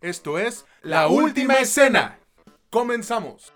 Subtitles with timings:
[0.00, 2.20] Esto es La Última Escena.
[2.70, 3.52] Comenzamos.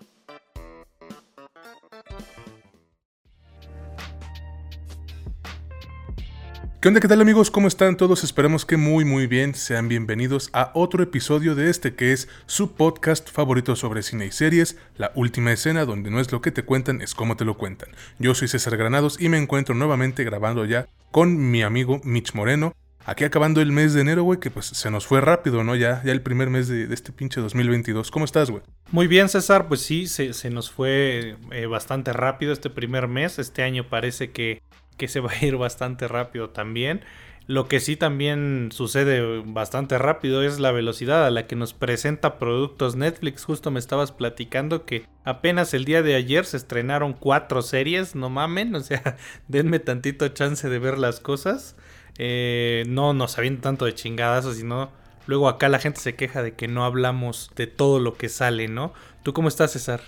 [6.81, 6.99] ¿Qué onda?
[6.99, 7.49] ¿Qué tal amigos?
[7.49, 8.25] ¿Cómo están todos?
[8.25, 9.55] Esperemos que muy muy bien.
[9.55, 14.31] Sean bienvenidos a otro episodio de este que es su podcast favorito sobre cine y
[14.31, 17.57] series, La Última Escena, donde no es lo que te cuentan, es cómo te lo
[17.57, 17.87] cuentan.
[18.19, 22.73] Yo soy César Granados y me encuentro nuevamente grabando ya con mi amigo Mitch Moreno.
[23.05, 25.75] Aquí acabando el mes de enero, güey, que pues se nos fue rápido, ¿no?
[25.75, 28.11] Ya, ya el primer mes de, este pinche 2022.
[28.11, 28.63] ¿Cómo estás, güey?
[28.91, 29.67] Muy bien, César.
[29.67, 33.39] Pues sí, se, nos fue eh, bastante rápido este primer mes.
[33.39, 34.61] Este año parece que
[34.97, 37.01] que se va a ir bastante rápido también.
[37.45, 42.39] Lo que sí también sucede bastante rápido es la velocidad a la que nos presenta
[42.39, 43.43] productos Netflix.
[43.43, 48.29] Justo me estabas platicando que apenas el día de ayer se estrenaron cuatro series, no
[48.29, 49.17] mamen, o sea,
[49.49, 51.75] denme tantito chance de ver las cosas.
[52.17, 54.91] Eh, no nos avientan tanto de chingadas, sino
[55.25, 58.67] luego acá la gente se queja de que no hablamos de todo lo que sale,
[58.67, 58.93] ¿no?
[59.23, 60.01] ¿Tú cómo estás, César?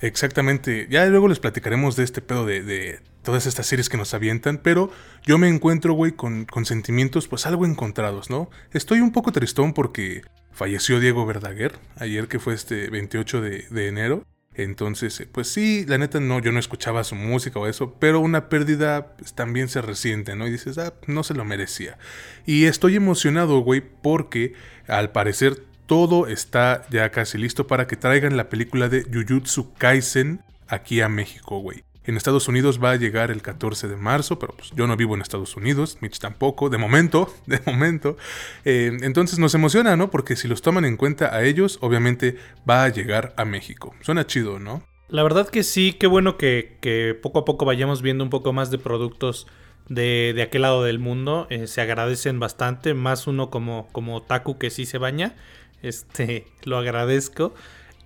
[0.00, 4.58] Exactamente, ya luego les platicaremos de este pedo de todas estas series que nos avientan,
[4.58, 4.88] pero
[5.24, 8.48] yo me encuentro, güey, con, sentimientos pues algo encontrados, ¿no?
[8.72, 14.24] Estoy un poco tristón porque falleció Diego Verdaguer, ayer que fue este 28 de, enero.
[14.56, 18.20] Entonces, eh, pues sí, la neta no, yo no escuchaba su música o eso, pero
[18.20, 20.46] una pérdida pues, también se resiente, ¿no?
[20.46, 21.98] Y dices, ah, no se lo merecía.
[22.46, 24.54] Y estoy emocionado, güey, porque
[24.88, 30.40] al parecer todo está ya casi listo para que traigan la película de Jujutsu Kaisen
[30.68, 31.84] aquí a México, güey.
[32.06, 35.16] En Estados Unidos va a llegar el 14 de marzo, pero pues yo no vivo
[35.16, 38.16] en Estados Unidos, Mitch tampoco, de momento, de momento.
[38.64, 40.10] Eh, entonces nos emociona, ¿no?
[40.10, 42.36] Porque si los toman en cuenta a ellos, obviamente
[42.68, 43.94] va a llegar a México.
[44.02, 44.84] Suena chido, ¿no?
[45.08, 48.70] La verdad que sí, qué bueno que, poco a poco vayamos viendo un poco más
[48.70, 49.46] de productos
[49.88, 51.46] de, de aquel lado del mundo.
[51.50, 55.34] Eh, se agradecen bastante, más uno como, como Taku que sí se baña.
[55.82, 57.54] Este, lo agradezco.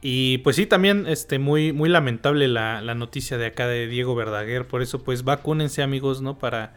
[0.02, 4.66] Y pues sí, también este, muy, muy lamentable la, noticia de acá de Diego Verdaguer.
[4.66, 6.38] Por eso, pues vacúnense, amigos, ¿no?
[6.38, 6.74] Para,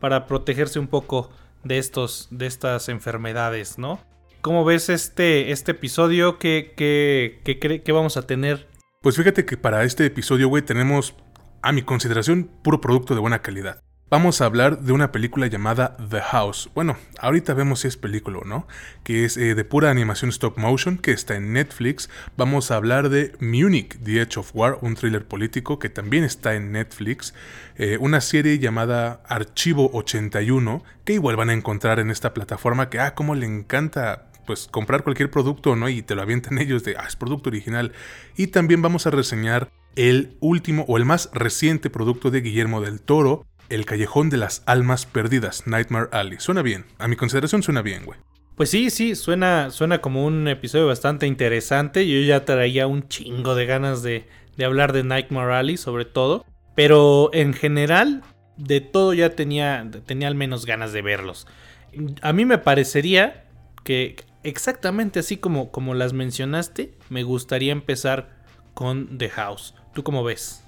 [0.00, 1.30] para protegerse un poco
[1.64, 4.00] de, estos, de estas enfermedades, ¿no?
[4.40, 6.38] ¿Cómo ves este, este episodio?
[6.38, 8.66] ¿Qué, qué, qué, qué vamos a tener?
[9.02, 11.14] Pues fíjate que para este episodio, güey, tenemos,
[11.60, 15.96] a mi consideración, puro producto de buena calidad vamos a hablar de una película llamada
[16.10, 16.68] The House.
[16.74, 18.68] Bueno, ahorita vemos si es película o no,
[19.04, 22.10] que es eh, de pura animación stop motion, que está en Netflix.
[22.36, 26.52] Vamos a hablar de Munich, The Edge of War, un thriller político que también está
[26.52, 27.32] en Netflix.
[27.76, 33.00] Eh, una serie llamada Archivo 81, que igual van a encontrar en esta plataforma, que,
[33.00, 35.88] ah, cómo le encanta pues comprar cualquier producto, ¿no?
[35.88, 37.92] Y te lo avientan ellos de, ah, es producto original.
[38.36, 43.00] Y también vamos a reseñar el último o el más reciente producto de Guillermo del
[43.00, 46.38] Toro, el Callejón de las Almas Perdidas, Nightmare Alley.
[46.38, 48.18] Suena bien, a mi consideración suena bien, güey.
[48.54, 52.06] Pues sí, sí, suena, suena como un episodio bastante interesante.
[52.06, 54.28] Yo ya traía un chingo de ganas de,
[54.62, 56.44] hablar de Nightmare Alley, sobre todo.
[56.74, 58.22] Pero en general,
[58.58, 61.46] de todo ya tenía, tenía al menos ganas de verlos.
[62.20, 63.46] A mí me parecería
[63.84, 68.42] que exactamente así como, como las mencionaste, me gustaría empezar
[68.74, 69.74] con The House.
[69.94, 70.61] ¿Tú cómo ves?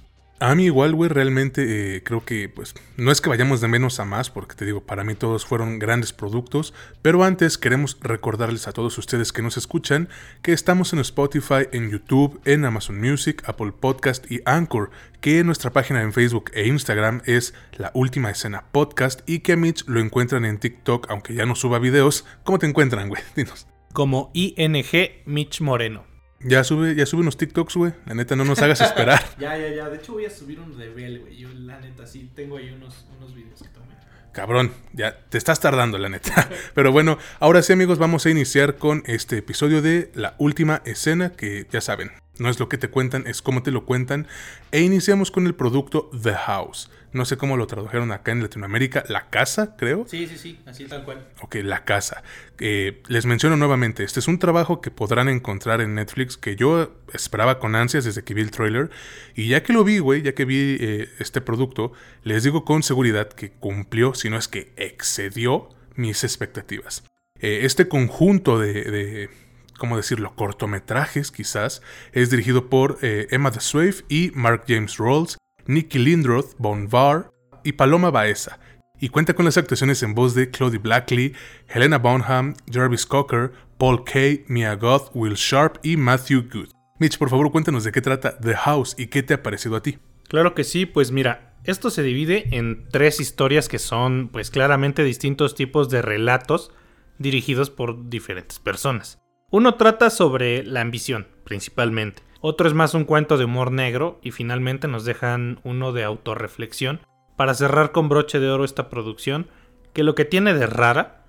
[0.44, 3.98] A mí igual, güey, realmente eh, creo que pues no es que vayamos de menos
[3.98, 8.68] a más, porque te digo, para mí todos fueron grandes productos, pero antes queremos recordarles
[8.68, 10.10] a todos ustedes que nos escuchan
[10.42, 14.90] que estamos en Spotify, en YouTube, en Amazon Music, Apple Podcast y Anchor,
[15.22, 19.56] que nuestra página en Facebook e Instagram es La Última Escena Podcast y que a
[19.56, 22.26] Mitch lo encuentran en TikTok, aunque ya no suba videos.
[22.42, 23.22] ¿Cómo te encuentran, güey?
[23.34, 23.66] Dinos.
[23.94, 26.13] Como ING Mitch Moreno.
[26.44, 27.92] Ya sube, ya sube unos TikToks, güey.
[28.06, 29.22] La neta, no nos hagas esperar.
[29.38, 29.88] ya, ya, ya.
[29.88, 31.36] De hecho, voy a subir un de güey.
[31.36, 33.94] Yo, la neta, sí, tengo ahí unos, unos videos que tomé.
[34.32, 36.48] Cabrón, ya te estás tardando, la neta.
[36.74, 41.30] Pero bueno, ahora sí, amigos, vamos a iniciar con este episodio de la última escena,
[41.30, 44.26] que ya saben, no es lo que te cuentan, es cómo te lo cuentan.
[44.72, 46.90] E iniciamos con el producto The House.
[47.14, 49.04] No sé cómo lo tradujeron acá en Latinoamérica.
[49.08, 50.04] La casa, creo.
[50.06, 51.26] Sí, sí, sí, así tal cual.
[51.40, 52.22] Ok, la casa.
[52.58, 56.92] Eh, les menciono nuevamente, este es un trabajo que podrán encontrar en Netflix que yo
[57.12, 58.90] esperaba con ansias desde que vi el trailer.
[59.34, 61.92] Y ya que lo vi, güey, ya que vi eh, este producto,
[62.22, 67.04] les digo con seguridad que cumplió, si no es que excedió mis expectativas.
[67.40, 69.30] Eh, este conjunto de
[69.78, 75.38] ¿cómo decirlo?, cortometrajes quizás, es dirigido por eh, Emma de Swift y Mark James Rolls,
[75.66, 77.30] Nicky Lindroth, Bon Var
[77.62, 78.58] y Paloma Baeza,
[79.00, 81.34] y cuenta con las actuaciones en voz de Claudie Blackley,
[81.68, 86.68] Helena Bonham, Jarvis Cocker, Paul Kay, Mia Goth, Will Sharp y Matthew Good.
[86.98, 89.82] Mitch, por favor, cuéntanos de qué trata The House y qué te ha parecido a
[89.82, 89.98] ti.
[90.28, 95.02] Claro que sí, pues mira, esto se divide en tres historias que son pues claramente
[95.02, 96.70] distintos tipos de relatos
[97.18, 99.18] dirigidos por diferentes personas.
[99.50, 102.22] Uno trata sobre la ambición, principalmente.
[102.46, 107.00] Otro es más un cuento de humor negro y finalmente nos dejan uno de autorreflexión
[107.36, 109.46] para cerrar con broche de oro esta producción
[109.94, 111.24] que lo que tiene de rara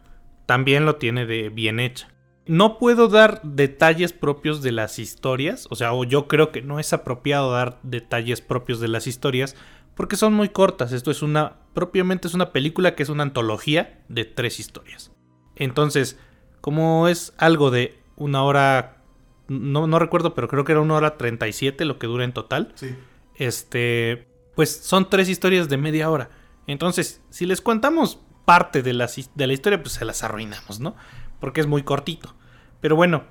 [0.46, 2.10] también lo tiene de bien hecha.
[2.48, 6.82] No puedo dar detalles propios de las historias, o sea, o yo creo que no
[6.82, 9.56] es apropiado dar detalles propios de las historias
[9.96, 10.92] porque son muy cortas.
[10.92, 15.14] Esto es una, propiamente es una película que es una antología de tres historias.
[15.56, 16.20] Entonces,
[16.60, 18.95] como es algo de una hora,
[19.48, 22.72] no, no recuerdo, pero creo que era una hora 37 lo que dura en total.
[22.76, 22.96] Sí.
[23.36, 26.30] Este, pues son tres historias de media hora.
[26.68, 30.96] Entonces, si les contamos parte de la, de la historia, pues se las arruinamos, ¿no?
[31.40, 32.36] Porque es muy cortito.
[32.82, 33.24] Pero bueno,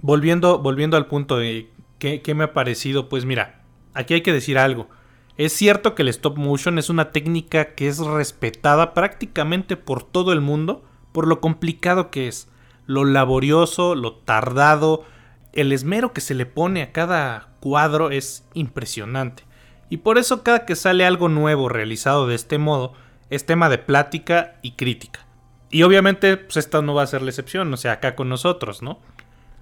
[0.00, 3.62] volviendo, volviendo al punto de qué, qué me ha parecido, pues mira,
[3.94, 4.88] aquí hay que decir algo.
[5.36, 10.32] Es cierto que el stop motion es una técnica que es respetada prácticamente por todo
[10.32, 12.48] el mundo por lo complicado que es,
[12.86, 15.04] lo laborioso, lo tardado,
[15.52, 19.44] el esmero que se le pone a cada cuadro es impresionante.
[19.88, 22.92] Y por eso cada que sale algo nuevo realizado de este modo,
[23.28, 25.26] es tema de plática y crítica.
[25.70, 28.82] Y obviamente, pues esta no va a ser la excepción, o sea, acá con nosotros,
[28.82, 29.00] ¿no?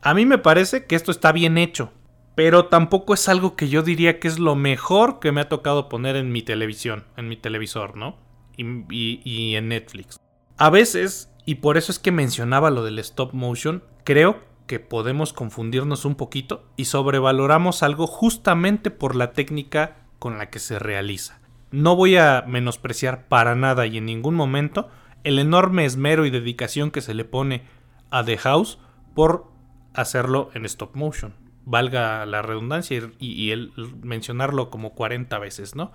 [0.00, 1.92] A mí me parece que esto está bien hecho,
[2.34, 5.88] pero tampoco es algo que yo diría que es lo mejor que me ha tocado
[5.88, 8.16] poner en mi televisión, en mi televisor, ¿no?
[8.56, 10.18] Y, y en Netflix.
[10.56, 15.32] A veces, y por eso es que mencionaba lo del stop motion, creo que podemos
[15.32, 21.40] confundirnos un poquito y sobrevaloramos algo justamente por la técnica con la que se realiza.
[21.72, 24.88] No voy a menospreciar para nada y en ningún momento
[25.24, 27.62] el enorme esmero y dedicación que se le pone
[28.10, 28.78] a The House
[29.14, 29.46] por
[29.94, 31.34] hacerlo en stop motion.
[31.64, 33.72] Valga la redundancia y, el
[34.02, 35.92] mencionarlo como 40 veces, ¿no?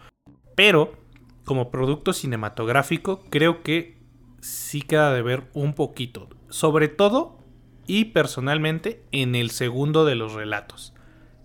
[0.55, 0.93] Pero,
[1.45, 3.97] como producto cinematográfico, creo que
[4.39, 6.29] sí queda de ver un poquito.
[6.49, 7.42] Sobre todo
[7.87, 10.93] y personalmente en el segundo de los relatos.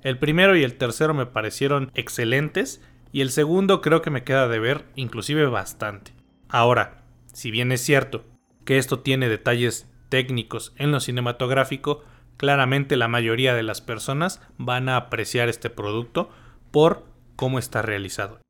[0.02, 2.80] El primero y el tercero me parecieron excelentes
[3.12, 6.12] y el segundo creo que me queda de ver inclusive bastante.
[6.48, 7.02] Ahora,
[7.32, 8.24] si bien es cierto
[8.64, 12.04] que esto tiene detalles técnicos en lo cinematográfico,
[12.36, 16.30] claramente la mayoría de las personas van a apreciar este producto
[16.70, 17.06] por
[17.36, 18.40] cómo está realizado.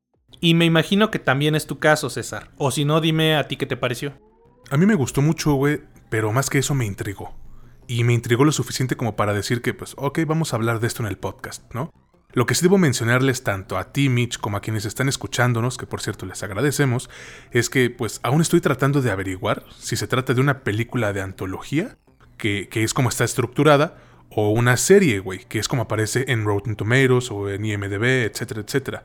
[0.41, 2.51] Y me imagino que también es tu caso, César.
[2.57, 4.13] O si no, dime a ti qué te pareció.
[4.69, 7.38] A mí me gustó mucho, güey, pero más que eso me intrigó.
[7.89, 10.85] Y me intrigó lo suficiente como para decir que, pues, ok, vamos a hablar de
[10.85, 11.91] esto en el podcast, ¿no?
[12.33, 15.87] Lo que sí debo mencionarles tanto a ti, Mitch, como a quienes están escuchándonos, que
[15.87, 17.09] por cierto les agradecemos,
[17.49, 21.21] es que pues aún estoy tratando de averiguar si se trata de una película de
[21.21, 21.97] antología,
[22.37, 23.97] que, es como está estructurada,
[24.29, 28.61] o una serie, güey, que es como aparece en Rotten Tomatoes o en IMDB, etcétera,
[28.61, 29.03] etcétera.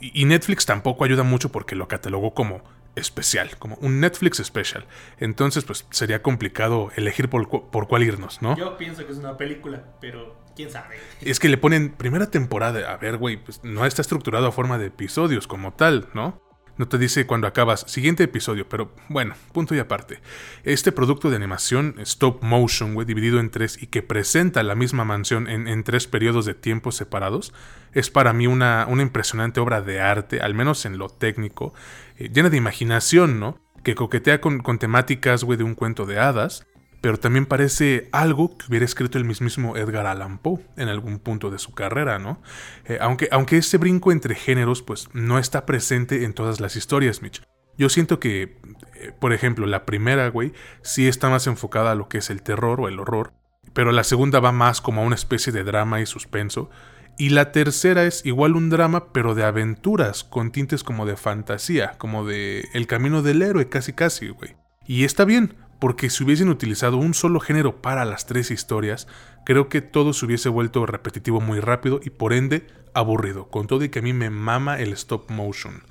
[0.00, 2.64] Y, Netflix tampoco ayuda mucho porque lo catalogó como
[2.94, 4.86] especial, como un Netflix special.
[5.18, 8.56] Entonces, pues sería complicado elegir por, por cuál irnos, ¿no?
[8.56, 10.96] Yo pienso que es una película, pero quién sabe.
[11.20, 12.92] Es que le ponen primera temporada.
[12.92, 16.40] A ver, güey, pues no está estructurado a forma de episodios como tal, ¿no?
[16.78, 20.20] No te dice cuando acabas, siguiente episodio, pero bueno, punto y aparte.
[20.64, 25.04] Este producto de animación, stop motion, güey, dividido en tres y que presenta la misma
[25.04, 27.52] mansión en, tres periodos de tiempo separados,
[27.92, 31.74] es para mí una, una, impresionante obra de arte, al menos en lo técnico,
[32.16, 33.58] eh, llena de imaginación, ¿no?
[33.84, 36.66] Que coquetea con, con temáticas, güey, de un cuento de hadas,
[37.02, 41.50] pero también parece algo que hubiera escrito el mismísimo Edgar Allan Poe en algún punto
[41.50, 42.40] de su carrera, ¿no?
[42.86, 47.20] Eh, aunque, aunque ese brinco entre géneros pues no está presente en todas las historias,
[47.20, 47.42] Mitch.
[47.76, 48.56] Yo siento que,
[48.94, 52.42] eh, por ejemplo, la primera, güey, sí está más enfocada a lo que es el
[52.42, 53.32] terror o el horror,
[53.72, 56.70] pero la segunda va más como a una especie de drama y suspenso,
[57.18, 61.96] y la tercera es igual un drama, pero de aventuras, con tintes como de fantasía,
[61.98, 64.54] como de el camino del héroe, casi casi, güey.
[64.86, 69.08] Y está bien, porque si hubiesen utilizado un solo género para las tres historias,
[69.44, 73.82] creo que todo se hubiese vuelto repetitivo muy rápido y por ende aburrido, con todo
[73.82, 75.82] y que a mí me mama el stop motion.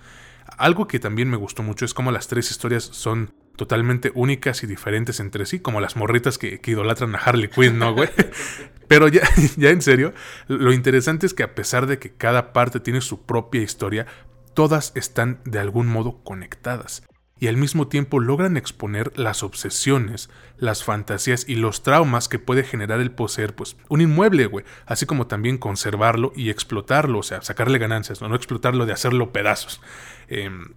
[0.58, 4.68] Algo que también me gustó mucho es cómo las tres historias son totalmente únicas y
[4.68, 8.08] diferentes entre sí, como las morritas que, idolatran a Harley Quinn, ¿no, güey?
[8.88, 9.24] Pero ya,
[9.58, 10.14] ya en serio,
[10.48, 14.06] lo interesante es que a pesar de que cada parte tiene su propia historia,
[14.54, 17.04] todas están de algún modo conectadas
[17.42, 20.30] y al mismo tiempo logran exponer las obsesiones,
[20.60, 25.08] las fantasías y los traumas que puede generar el poseer pues un inmueble, güey, así
[25.08, 29.82] como también conservarlo y explotarlo, o sea, sacarle ganancias, no, no explotarlo de hacerlo pedazos.
[30.28, 30.76] Em,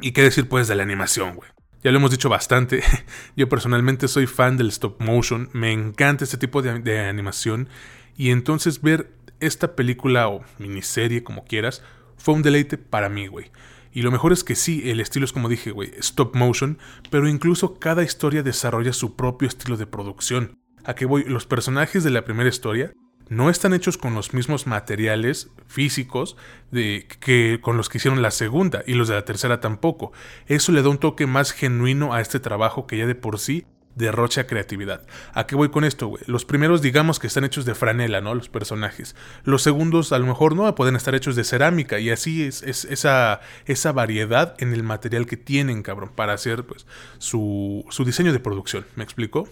[0.00, 1.50] y qué decir pues de la animación, güey.
[1.82, 2.84] Ya lo hemos dicho bastante,
[3.36, 7.68] yo personalmente soy fan del stop motion, me encanta este tipo de, de animación
[8.16, 11.82] y entonces ver esta película o miniserie como quieras
[12.16, 13.50] fue un deleite para mí, güey.
[13.94, 16.78] Y lo mejor es que sí, el estilo es como dije, güey, stop motion,
[17.10, 20.58] pero incluso cada historia desarrolla su propio estilo de producción.
[20.84, 22.92] A que voy, los personajes de la primera historia
[23.28, 26.36] no están hechos con los mismos materiales físicos
[26.72, 30.12] de, que con los que hicieron la segunda y los de la tercera tampoco.
[30.46, 33.64] Eso le da un toque más genuino a este trabajo que ya de por sí
[33.94, 35.06] derrocha creatividad.
[35.32, 36.22] ¿A qué voy con esto, güey?
[36.26, 38.34] Los primeros digamos que están hechos de franela, ¿no?
[38.34, 39.14] Los personajes.
[39.44, 43.40] Los segundos a lo mejor no, pueden estar hechos de cerámica y así es, esa,
[43.66, 46.86] esa variedad en el material que tienen, cabrón, para hacer pues
[47.18, 48.84] su, su diseño de producción.
[48.96, 49.48] ¿Me explico?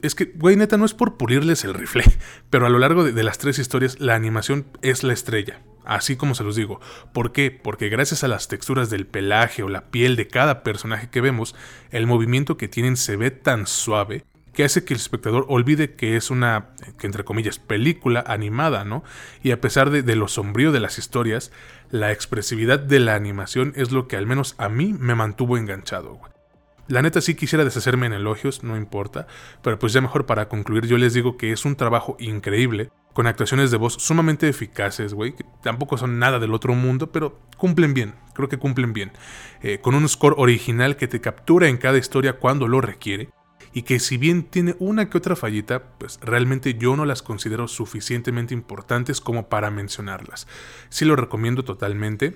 [0.00, 2.04] Es que, güey, neta, no es por pulirles el rifle,
[2.50, 5.60] pero a lo largo de, las tres historias la animación es la estrella.
[5.84, 6.80] Así como se los digo.
[7.12, 7.50] ¿Por qué?
[7.50, 11.56] Porque gracias a las texturas del pelaje o la piel de cada personaje que vemos,
[11.90, 16.16] el movimiento que tienen se ve tan suave que hace que el espectador olvide que
[16.16, 19.02] es una, entre comillas, película animada, ¿no?
[19.42, 21.52] Y a pesar de, de, lo sombrío de las historias,
[21.90, 26.14] la expresividad de la animación es lo que al menos a mí me mantuvo enganchado,
[26.14, 26.31] güey.
[26.88, 29.26] La neta sí quisiera deshacerme en elogios, no importa,
[29.62, 33.26] pero pues ya mejor para concluir yo les digo que es un trabajo increíble, con
[33.26, 37.94] actuaciones de voz sumamente eficaces, güey, que tampoco son nada del otro mundo, pero cumplen
[37.94, 39.12] bien, creo que cumplen bien,
[39.62, 43.30] eh, con un score original que te captura en cada historia cuando lo requiere,
[43.72, 47.68] y que si bien tiene una que otra fallita, pues realmente yo no las considero
[47.68, 50.46] suficientemente importantes como para mencionarlas.
[50.90, 52.34] Sí lo recomiendo totalmente,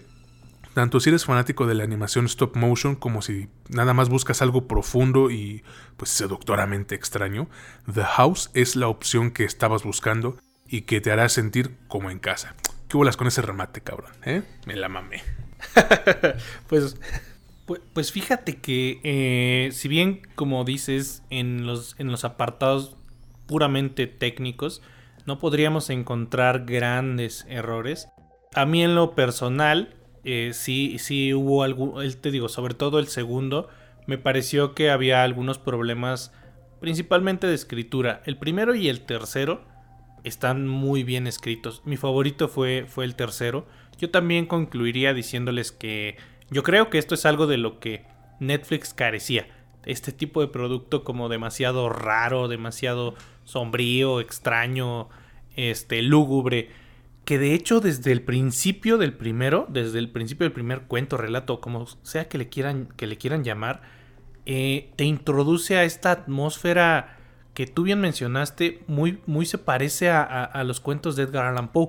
[0.76, 4.68] tanto si eres fanático de la animación stop motion como si nada más buscas algo
[4.68, 5.64] profundo y
[5.96, 7.48] pues seductoramente extraño,
[7.90, 10.36] The House es la opción que estabas buscando
[10.68, 12.54] y que te hará sentir como en casa.
[12.90, 14.12] ¿Qué bolas con ese remate, cabrón?
[14.26, 14.42] ¿Eh?
[14.66, 15.22] Me la mamé.
[16.68, 16.98] pues,
[17.94, 22.98] pues, fíjate que eh, si bien como dices en los, en los apartados
[23.46, 24.82] puramente técnicos
[25.24, 28.08] no podríamos encontrar grandes errores,
[28.54, 29.95] a mí en lo personal
[30.28, 33.68] eh, sí, sí hubo algo, te digo, sobre todo el segundo,
[34.08, 36.32] me pareció que había algunos problemas,
[36.80, 38.22] principalmente de escritura.
[38.26, 39.62] El primero y el tercero
[40.24, 41.80] están muy bien escritos.
[41.84, 43.68] Mi favorito fue, fue el tercero.
[43.98, 46.16] Yo también concluiría diciéndoles que
[46.50, 48.04] yo creo que esto es algo de lo que
[48.40, 49.46] Netflix carecía.
[49.84, 53.14] Este tipo de producto como demasiado raro, demasiado
[53.44, 55.08] sombrío, extraño,
[55.54, 56.70] este, lúgubre
[57.26, 61.60] que de hecho desde el principio del primero, desde el principio del primer cuento, relato,
[61.60, 63.82] como sea que le quieran, que le quieran llamar,
[64.46, 67.18] eh, te introduce a esta atmósfera
[67.52, 71.88] que tú bien mencionaste, muy, muy se parece a, los cuentos de Edgar Allan Poe.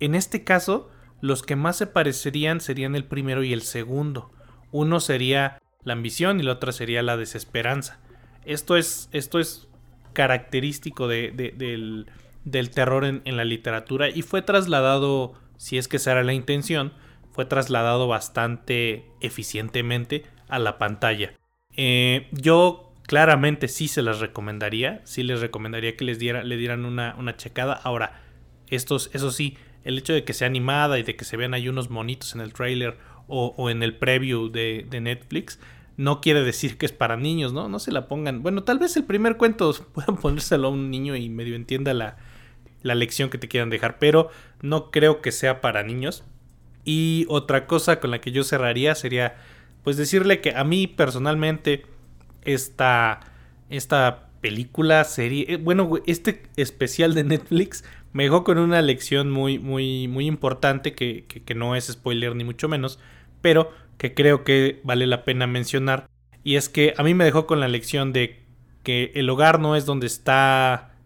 [0.00, 4.32] En este caso, los que más se parecerían serían el primero y el segundo.
[4.72, 8.00] Uno sería la ambición y la otra sería la desesperanza.
[8.44, 9.68] Esto es, esto es
[10.12, 12.06] característico de, del,
[12.44, 16.92] del terror en, la literatura y fue trasladado, si es que esa era la intención,
[17.30, 21.34] fue trasladado bastante eficientemente a la pantalla.
[21.76, 26.84] Eh, yo claramente sí se las recomendaría, sí les recomendaría que les diera, le dieran
[26.84, 27.74] una, una checada.
[27.74, 28.22] Ahora,
[28.68, 31.68] estos, eso sí, el hecho de que sea animada y de que se vean ahí
[31.68, 35.58] unos monitos en el trailer o, en el preview de, de, Netflix,
[35.96, 37.68] no quiere decir que es para niños, ¿no?
[37.68, 38.42] No se la pongan.
[38.42, 42.18] Bueno, tal vez el primer cuento puedan ponérselo a un niño y medio entienda la,
[42.82, 46.24] la lección que te quieran dejar, pero no creo que sea para niños.
[46.84, 49.36] Y otra cosa con la que yo cerraría sería,
[49.84, 51.86] pues decirle que a mí personalmente
[52.42, 53.20] esta,
[53.70, 59.58] esta película, serie, eh, bueno, este especial de Netflix me dejó con una lección muy,
[59.58, 62.98] muy, muy importante que, que no es spoiler ni mucho menos,
[63.40, 66.08] pero que creo que vale la pena mencionar.
[66.44, 68.42] Y es que a mí me dejó con la lección de
[68.82, 70.96] que el hogar no es donde está,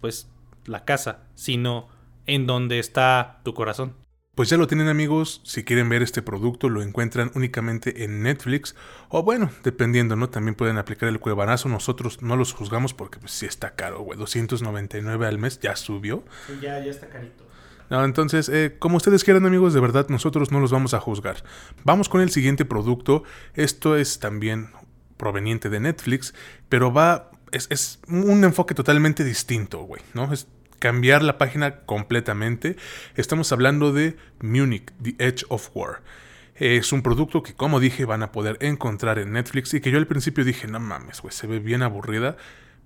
[0.00, 0.30] pues,
[0.68, 1.88] la casa, sino
[2.26, 3.94] en donde está tu corazón.
[4.36, 8.76] Pues ya lo tienen amigos, si quieren ver este producto lo encuentran únicamente en Netflix
[9.08, 10.28] o bueno, dependiendo, ¿no?
[10.28, 14.18] También pueden aplicar el cuevanazo, nosotros no los juzgamos porque pues sí está caro, güey,
[14.18, 16.22] 299 al mes ya subió.
[16.46, 17.46] Sí, ya, ya está carito.
[17.88, 21.42] No, entonces, eh, como ustedes quieran amigos, de verdad nosotros no los vamos a juzgar.
[21.84, 23.22] Vamos con el siguiente producto,
[23.54, 24.68] esto es también
[25.16, 26.34] proveniente de Netflix,
[26.68, 30.30] pero va es, es, un enfoque totalmente distinto, güey, ¿no?
[30.32, 30.46] Es
[30.78, 32.76] cambiar la página completamente.
[33.14, 36.02] Estamos hablando de Munich, The Edge of War.
[36.54, 39.98] Es un producto que, como dije, van a poder encontrar en Netflix y que yo
[39.98, 42.36] al principio dije, no mames, güey, se ve bien aburrida.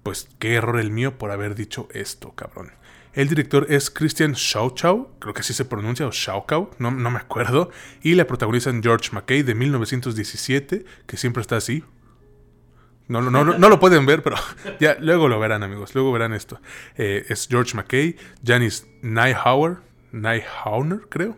[0.03, 2.73] Pues qué error el mío por haber dicho esto, cabrón.
[3.13, 7.19] El director es Christian Schauchau, creo que así se pronuncia, o Schauchau, no, no me
[7.19, 7.71] acuerdo.
[8.03, 11.85] Y la protagonizan George McKay de 1917, que siempre está así,
[13.11, 14.37] no, no, no, lo pueden ver, pero
[15.01, 15.95] luego lo verán, amigos.
[15.95, 16.61] Luego verán esto.
[16.97, 21.37] Eh, es George McKay, Janice Nyhauner, creo.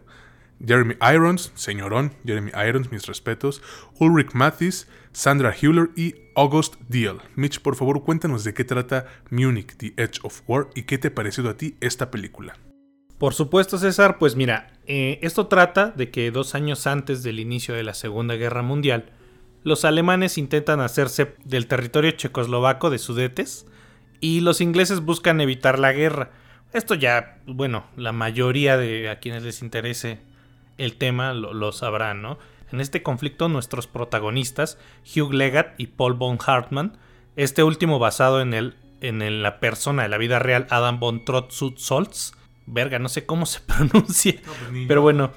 [0.65, 3.63] Jeremy Irons, señorón, Jeremy Irons, mis respetos.
[3.99, 7.21] Ulrich Mathis, Sandra Hüller y August Deal.
[7.35, 11.09] Mitch, por favor, cuéntanos de qué trata Munich, The Edge of War y qué te
[11.09, 12.57] ha parecido a ti esta película.
[13.19, 17.75] Por supuesto, César, pues mira, eh, esto trata de que dos años antes del inicio
[17.75, 19.13] de la Segunda Guerra Mundial,
[19.65, 23.67] los alemanes intentan hacerse del territorio checoslovaco de Sudetes
[24.21, 26.31] y los ingleses buscan evitar la guerra.
[26.73, 30.21] Esto ya, bueno, la mayoría de a quienes les interese
[30.79, 32.39] el tema lo, sabrán, ¿no?
[32.73, 36.97] En este conflicto nuestros protagonistas, Hugh Leggett y Paul von Hartmann,
[37.37, 42.33] este último basado en, el, en la persona de la vida real Adam von Trotz-Solz,
[42.67, 45.33] verga, no sé cómo se pronuncia, pues pero bueno,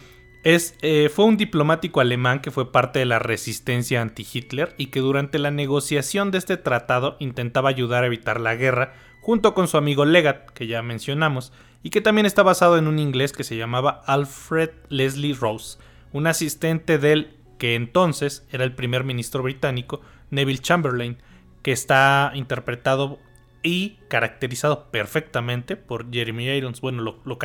[0.46, 5.00] es, eh, fue un diplomático alemán que fue parte de la resistencia anti-Hitler y que
[5.00, 9.76] durante la negociación de este tratado intentaba ayudar a evitar la guerra junto con su
[9.76, 13.58] amigo Legat, que ya mencionamos, y que también está basado en un inglés que se
[13.58, 15.80] llamaba Alfred Leslie Rose,
[16.14, 21.18] un asistente del que entonces era el primer ministro británico, Neville Chamberlain,
[21.64, 23.18] que está interpretado
[23.64, 26.82] y caracterizado perfectamente por Jeremy Irons.
[26.82, 27.40] Bueno, lo, lo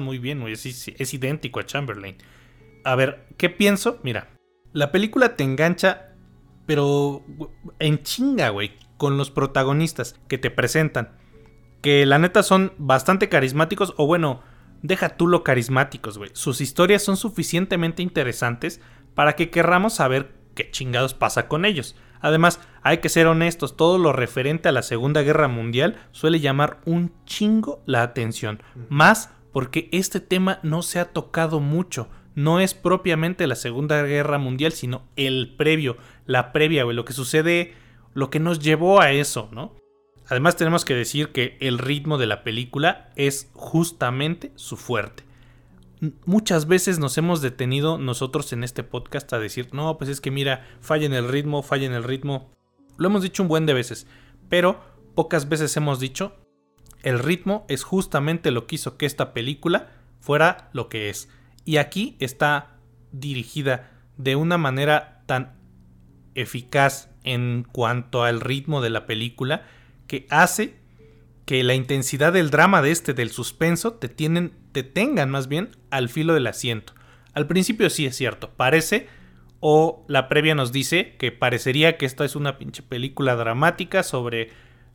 [0.00, 2.16] muy bien, es idéntico a Chamberlain.
[2.84, 3.98] A ver, ¿qué pienso?
[4.02, 4.28] Mira,
[4.72, 6.14] la película te engancha,
[6.66, 7.24] pero
[7.78, 11.20] en chinga, güey, con los protagonistas que te presentan
[11.80, 14.42] que la neta son bastante carismáticos, o bueno,
[14.82, 16.30] deja tú lo carismáticos, güey.
[16.34, 18.80] Sus historias son suficientemente interesantes
[19.14, 21.96] para que querramos saber qué chingados pasa con ellos.
[22.20, 26.80] Además, hay que ser honestos, todo lo referente a la Segunda Guerra Mundial suele llamar
[26.84, 28.62] un chingo la atención.
[28.88, 32.08] Más porque este tema no se ha tocado mucho.
[32.34, 35.96] No es propiamente la Segunda Guerra Mundial, sino el previo,
[36.26, 37.74] la previa, güey, lo que sucede,
[38.14, 39.74] lo que nos llevó a eso, ¿no?
[40.28, 45.24] Además tenemos que decir que el ritmo de la película es justamente su fuerte.
[46.24, 50.30] Muchas veces nos hemos detenido nosotros en este podcast a decir, no, pues es que
[50.30, 52.52] mira, falla en el ritmo, falla en el ritmo.
[52.96, 54.06] Lo hemos dicho un buen de veces,
[54.48, 54.80] pero
[55.16, 56.36] pocas veces hemos dicho,
[57.02, 61.28] el ritmo es justamente lo que hizo que esta película fuera lo que es.
[61.64, 62.76] Y aquí está
[63.12, 65.54] dirigida de una manera tan
[66.34, 69.66] eficaz en cuanto al ritmo de la película
[70.06, 70.80] que hace
[71.44, 75.70] que la intensidad del drama de este, del suspenso, te, tienen, te tengan más bien
[75.90, 76.94] al filo del asiento.
[77.32, 79.08] Al principio sí es cierto, parece,
[79.58, 84.50] o la previa nos dice que parecería que esta es una pinche película dramática sobre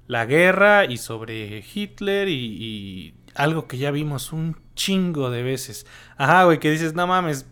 [0.07, 5.87] la guerra y sobre Hitler y, y algo que ya vimos un chingo de veces.
[6.17, 7.47] Ajá, güey, que dices, no mames,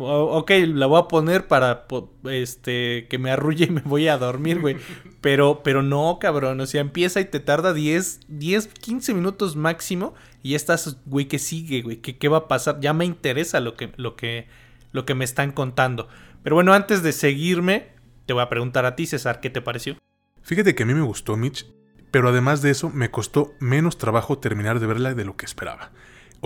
[0.00, 1.86] ok, la voy a poner para
[2.30, 4.76] este que me arrulle y me voy a dormir, güey.
[5.20, 6.60] Pero, pero no, cabrón.
[6.60, 10.12] O sea, empieza y te tarda 10, 10, 15 minutos máximo.
[10.42, 11.96] Y ya estás, güey, ¿qué sigue, güey?
[11.96, 12.78] ¿Qué, ¿Qué, va a pasar?
[12.80, 14.48] Ya me interesa lo que, lo que,
[14.92, 16.08] lo que me están contando.
[16.42, 17.92] Pero bueno, antes de seguirme,
[18.26, 19.96] te voy a preguntar a ti, César, ¿qué te pareció?
[20.42, 21.66] Fíjate que a mí me gustó, Mitch.
[22.10, 25.90] Pero además de eso, me costó menos trabajo terminar de verla de lo que esperaba.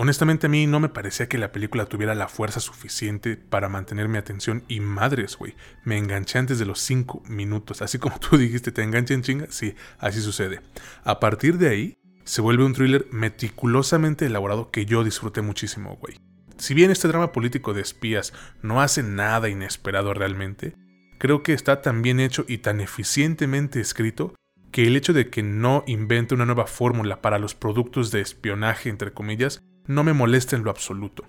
[0.01, 4.07] Honestamente a mí no me parecía que la película tuviera la fuerza suficiente para mantener
[4.07, 5.55] mi atención y madres, güey.
[5.83, 7.81] Me enganché antes de los 5 minutos.
[7.81, 9.47] Así como tú dijiste, ¿te enganché en chinga?
[9.49, 10.61] Sí, así sucede.
[11.03, 16.17] A partir de ahí, se vuelve un thriller meticulosamente elaborado que yo disfruté muchísimo, güey.
[16.57, 18.31] Si bien este drama político de espías
[18.61, 20.75] no hace nada inesperado realmente,
[21.17, 24.33] creo que está tan bien hecho y tan eficientemente escrito
[24.71, 28.87] que el hecho de que no invente una nueva fórmula para los productos de espionaje,
[28.87, 31.25] entre comillas, no me molesta en lo absoluto.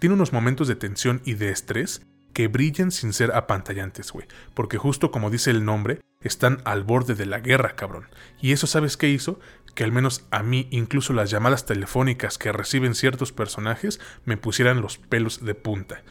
[0.00, 2.02] Tiene unos momentos de tensión y de estrés
[2.32, 4.26] que brillan sin ser apantallantes, güey.
[4.52, 8.08] Porque justo como dice el nombre, están al borde de la guerra, cabrón.
[8.42, 9.38] Y eso sabes qué hizo?
[9.76, 14.80] Que al menos a mí, incluso las llamadas telefónicas que reciben ciertos personajes, me pusieran
[14.80, 16.02] los pelos de punta.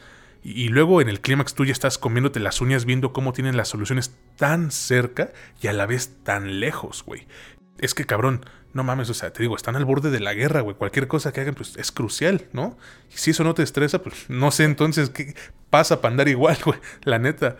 [0.46, 3.68] Y, luego en el clímax tú ya estás comiéndote las uñas viendo cómo tienen las
[3.68, 7.26] soluciones tan cerca y a la vez tan lejos, güey.
[7.78, 10.60] Es que cabrón, no mames, o sea, te digo, están al borde de la guerra,
[10.60, 10.76] güey.
[10.76, 12.76] Cualquier cosa que hagan, pues es crucial, ¿no?
[13.12, 15.34] Y si eso no te estresa, pues no sé entonces qué
[15.70, 16.78] pasa para andar igual, güey.
[17.02, 17.56] La neta.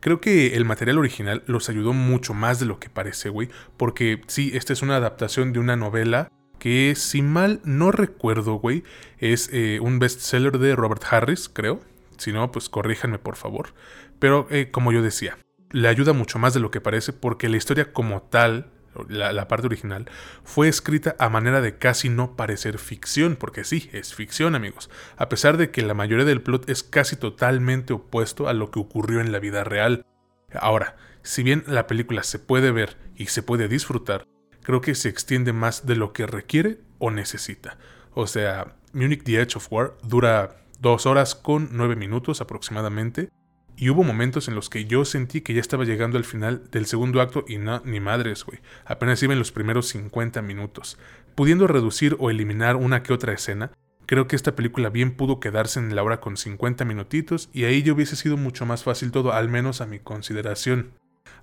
[0.00, 3.48] Creo que el material original los ayudó mucho más de lo que parece, güey.
[3.76, 8.84] Porque sí, esta es una adaptación de una novela que, si mal no recuerdo, güey,
[9.18, 11.80] es eh, un bestseller de Robert Harris, creo.
[12.16, 13.74] Si no, pues corríjanme, por favor.
[14.18, 15.38] Pero, eh, como yo decía,
[15.70, 18.70] le ayuda mucho más de lo que parece porque la historia como tal
[19.08, 20.08] la, parte original,
[20.44, 25.28] fue escrita a manera de casi no parecer ficción, porque sí, es ficción amigos, a
[25.28, 29.20] pesar de que la mayoría del plot es casi totalmente opuesto a lo que ocurrió
[29.20, 30.06] en la vida real.
[30.52, 34.26] Ahora, si bien la película se puede ver y se puede disfrutar,
[34.62, 37.78] creo que se extiende más de lo que requiere o necesita.
[38.12, 43.30] O sea, Munich The Edge of War dura dos horas con nueve minutos aproximadamente,
[43.76, 46.86] Y hubo momentos en los que yo sentí que ya estaba llegando al final del
[46.86, 48.60] segundo acto y no, ni madres, güey.
[48.84, 50.98] Apenas iba en los primeros 50 minutos.
[51.34, 53.72] Pudiendo reducir o eliminar una que otra escena,
[54.06, 57.82] creo que esta película bien pudo quedarse en la hora con 50 minutitos y ahí
[57.82, 60.92] ya hubiese sido mucho más fácil todo, al menos a mi consideración.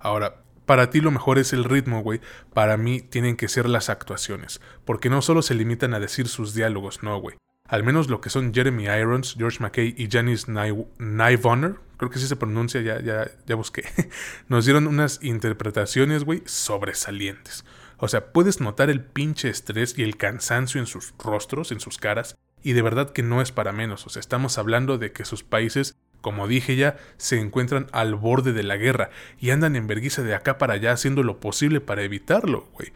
[0.00, 2.20] Ahora, para ti lo mejor es el ritmo, güey.
[2.54, 4.62] Para mí tienen que ser las actuaciones.
[4.86, 7.36] Porque no solo se limitan a decir sus diálogos, no, güey
[7.72, 10.52] al menos lo que son Jeremy Irons, George McKay y Janice
[10.98, 13.84] Nyvoner, creo que sí se pronuncia, ya, ya, ya busqué,
[14.48, 17.64] nos dieron unas interpretaciones, güey, sobresalientes.
[17.96, 21.98] O sea, puedes notar el pinche estrés y el cansancio en sus rostros, en sus
[21.98, 24.04] caras, y de verdad que no es para menos.
[24.04, 28.52] O sea, estamos hablando de que sus países, como dije ya, se encuentran al borde
[28.52, 32.02] de la guerra y andan en vergüenza de acá para allá haciendo lo posible para
[32.02, 32.92] evitarlo, güey.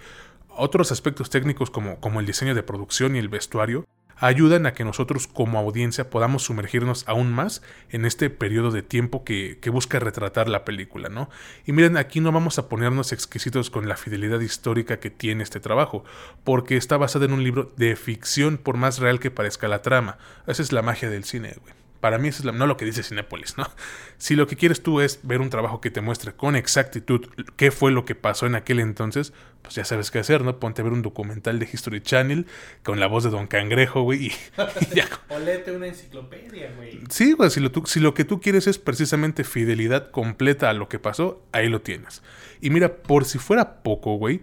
[0.49, 3.87] Otros aspectos técnicos como, como el diseño de producción y el vestuario
[4.17, 9.25] ayudan a que nosotros como audiencia podamos sumergirnos aún más en este periodo de tiempo
[9.25, 11.29] que, busca retratar la película, ¿no?
[11.67, 15.61] Y miren, aquí no vamos a ponernos exquisitos con la fidelidad histórica que tiene este
[15.61, 16.03] trabajo,
[16.45, 20.17] porque está basada en un libro de ficción por más real que parezca la trama.
[20.47, 21.86] Esa es la magia del cine, güey.
[22.07, 23.69] Para mí eso es no lo que dice Cinépolis, ¿no?
[24.17, 27.73] Si lo que quieres tú es ver un trabajo que te muestre con exactitud qué
[27.73, 30.61] fue lo que pasó en aquel entonces, pues ya sabes qué hacer, ¿no?
[30.61, 32.47] Ponte a ver un documental de History Channel
[32.85, 34.33] con la voz de Don Cangrejo, güey, y,
[34.95, 35.09] ya.
[35.31, 37.01] O léete una enciclopedia, güey.
[37.11, 40.89] Sí, güey, si lo, si lo que tú quieres es precisamente fidelidad completa a lo
[40.89, 42.23] que pasó, ahí lo tienes.
[42.61, 44.43] Y mira, por si fuera poco, güey,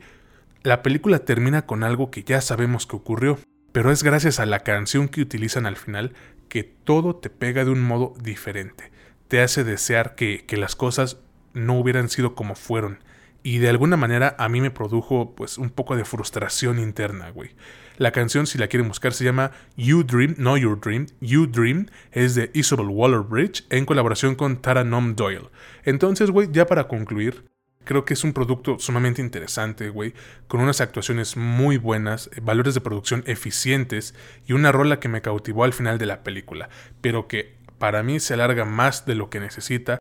[0.63, 3.39] la película termina con algo que ya sabemos que ocurrió,
[3.71, 6.13] pero es gracias a la canción que utilizan al final
[6.54, 8.92] que todo te pega de un modo diferente.
[9.28, 11.18] Te hace desear que, las cosas
[11.54, 13.00] no hubieran sido como fueron.
[13.42, 17.56] Y de alguna manera a mí me produjo pues un poco de frustración interna, güey.
[17.98, 21.08] La canción, si la quieren buscar, se llama You Dream, no Your Dream.
[21.22, 25.50] You Dream es de Isabel Waller-Bridge en colaboración con Tara Nom Doyle.
[25.86, 27.46] Entonces, güey, ya para concluir,
[27.84, 30.13] Creo que es un producto sumamente interesante, güey,
[30.48, 34.15] con unas actuaciones muy buenas, eh, valores de producción eficientes
[34.46, 36.69] y una rola que me cautivó al final de la película,
[37.02, 40.00] pero que para mí se alarga más de lo que necesita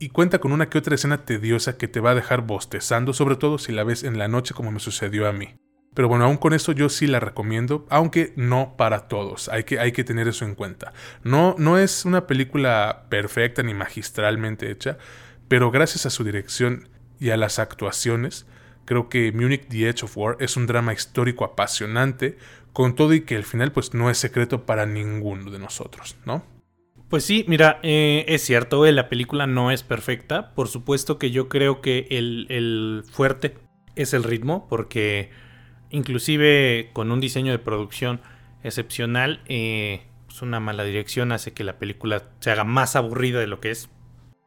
[0.00, 3.36] y cuenta con una que otra escena tediosa que te va a dejar bostezando, sobre
[3.36, 5.54] todo si la ves en la noche como me sucedió a mí.
[5.94, 9.78] Pero bueno, aún con eso yo sí la recomiendo, aunque no para todos, hay que,
[9.78, 10.92] hay que tener eso en cuenta.
[11.22, 14.98] No, no es una película perfecta ni magistralmente hecha,
[15.48, 16.88] pero gracias a su dirección
[17.20, 18.46] y a las actuaciones,
[18.86, 22.38] creo que Munich The Edge of War es un drama histórico apasionante,
[22.72, 26.44] con todo y que el final pues no es secreto para ninguno de nosotros, ¿no?
[27.08, 31.32] Pues sí, mira, eh, es cierto, eh, la película no es perfecta, por supuesto que
[31.32, 33.56] yo creo que el, fuerte
[33.96, 35.30] es el ritmo, porque
[35.90, 38.20] inclusive con un diseño de producción
[38.62, 43.48] excepcional, eh, pues una mala dirección hace que la película se haga más aburrida de
[43.48, 43.90] lo que es.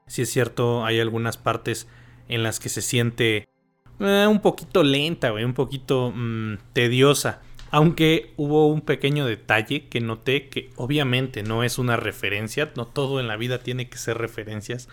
[0.08, 1.90] Si es cierto, hay algunas partes
[2.36, 3.48] en las que se siente
[4.00, 7.42] eh, un poquito lenta, un poquito mm, tediosa.
[7.72, 13.20] Aunque hubo un pequeño detalle que noté que obviamente no es una referencia, no todo
[13.20, 14.90] en la vida tiene que ser referencias,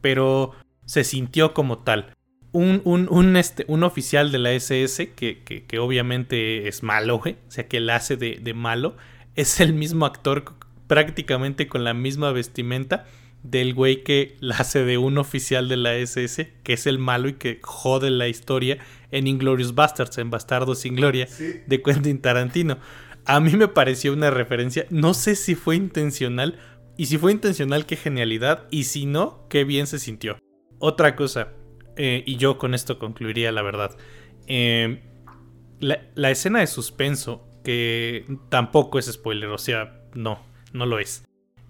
[0.00, 0.52] pero
[0.86, 2.14] se sintió como tal.
[2.52, 7.66] Un, un, este, un oficial de la SS, que, que, obviamente es malo, o sea
[7.66, 8.96] que él hace de, de malo,
[9.34, 10.44] es el mismo actor
[10.86, 13.06] prácticamente con la misma vestimenta
[13.42, 17.28] del güey que la hace de un oficial de la SS, que es el malo
[17.28, 18.78] y que jode la historia
[19.10, 21.28] en Inglorious Bastards, en Bastardos sin Gloria,
[21.66, 22.78] de Quentin Tarantino.
[23.24, 26.58] A mí me pareció una referencia, no sé si fue intencional,
[26.96, 30.38] y si fue intencional, qué genialidad, y si no, qué bien se sintió.
[30.78, 31.52] Otra cosa,
[31.96, 33.96] eh, y yo con esto concluiría la verdad,
[34.46, 35.02] eh,
[35.80, 41.24] la, la escena de suspenso, que tampoco es spoiler, o sea, no, no lo es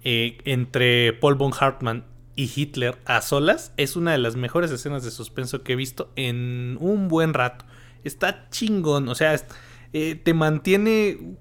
[0.04, 5.04] eh, entre Paul von Hartmann y Hitler a solas es una de las mejores escenas
[5.04, 7.64] de suspenso que he visto en un buen rato.
[8.04, 9.36] Está chingón, o sea,
[9.92, 11.36] eh, te mantiene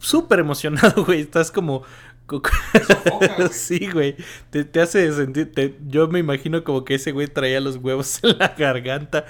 [0.00, 1.20] súper emocionado, güey.
[1.20, 1.82] Estás como...
[3.52, 4.16] sí, güey.
[4.50, 5.78] Te, hace sentir...
[5.86, 9.26] yo me imagino como que ese güey traía los huevos en la garganta.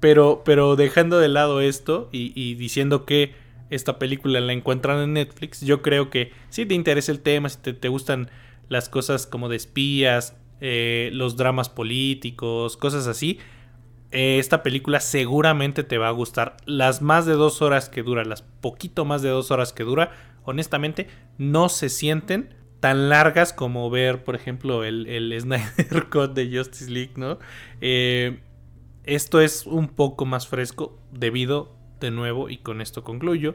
[0.00, 3.41] Pero, pero dejando de lado esto y diciendo que
[3.74, 7.58] esta película la encuentran en Netflix, yo creo que si te interesa el tema, si
[7.58, 8.30] te, gustan
[8.68, 13.38] las cosas como de espías, eh, los dramas políticos, cosas así,
[14.10, 16.58] eh, esta película seguramente te va a gustar.
[16.66, 20.12] Las más de dos horas que dura, las poquito más de dos horas que dura,
[20.44, 21.08] honestamente
[21.38, 26.90] no se sienten tan largas como ver, por ejemplo, el, el Snyder Cut de Justice
[26.90, 27.38] League, ¿no?
[27.80, 28.40] Eh,
[29.04, 33.54] esto es un poco más fresco debido de nuevo, y con esto concluyo,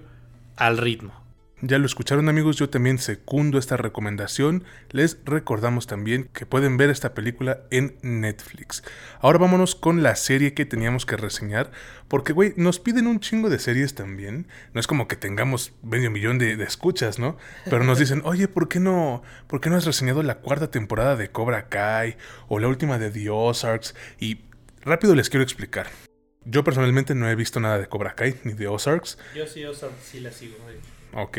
[0.56, 1.28] al ritmo.
[1.62, 4.64] Ya lo escucharon amigos, yo también secundo esta recomendación.
[4.92, 8.84] Les recordamos también que pueden ver esta película en Netflix.
[9.22, 11.72] Ahora vámonos con la serie que teníamos que reseñar,
[12.10, 14.48] porque güey, nos piden un chingo de series también.
[14.76, 17.38] No es como que tengamos medio millón de, escuchas, ¿no?
[17.66, 21.16] Pero nos dicen, oye, ¿por qué, no, ¿por qué no has reseñado la cuarta temporada
[21.16, 22.18] de Cobra Kai
[22.50, 23.96] o la última de The Ozarks?
[24.20, 24.42] Y
[24.82, 25.88] rápido les quiero explicar.
[26.50, 29.18] Yo personalmente no he visto nada de Cobra Kai ni de Ozarks.
[29.36, 30.56] Yo sí, Ozarks sí la sigo.
[31.14, 31.38] Ok,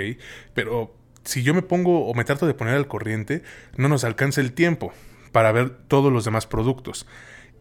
[0.54, 0.94] pero
[1.24, 3.42] si yo me pongo o me trato de poner al corriente,
[3.76, 4.92] no nos alcanza el tiempo
[5.32, 7.06] para ver todos los demás productos.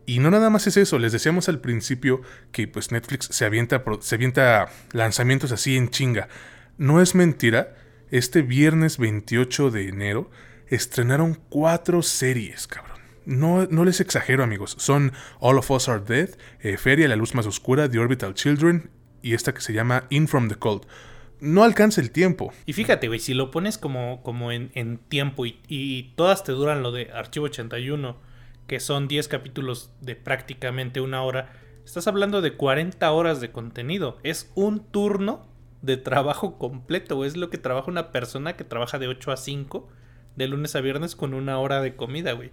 [0.06, 2.22] Y no nada más es eso, les decíamos al principio
[2.54, 6.30] que pues Netflix se avienta, se avienta lanzamientos así en chinga.
[6.78, 7.76] No es mentira,
[8.10, 10.32] este viernes 28 de enero
[10.68, 12.97] estrenaron cuatro series, cabrón.
[13.28, 16.30] No, no les exagero amigos, son All of Us Are Dead,
[16.62, 18.90] eh, Feria, La Luz Más Oscura, The Orbital Children
[19.22, 20.88] y esta que se llama In From the Cold
[21.40, 22.52] no alcanza el tiempo.
[22.66, 26.92] Y fíjate, güey, si lo pones como, como en, tiempo y, todas te duran lo
[26.92, 28.18] de Archivo 81,
[28.66, 31.54] que son 10 capítulos de prácticamente una hora,
[31.86, 34.18] estás hablando de 40 horas de contenido.
[34.24, 35.48] Es un turno
[35.82, 39.88] de trabajo completo, Es lo que trabaja una persona que trabaja de 8 a 5,
[40.36, 42.52] de lunes a viernes con una hora de comida, güey.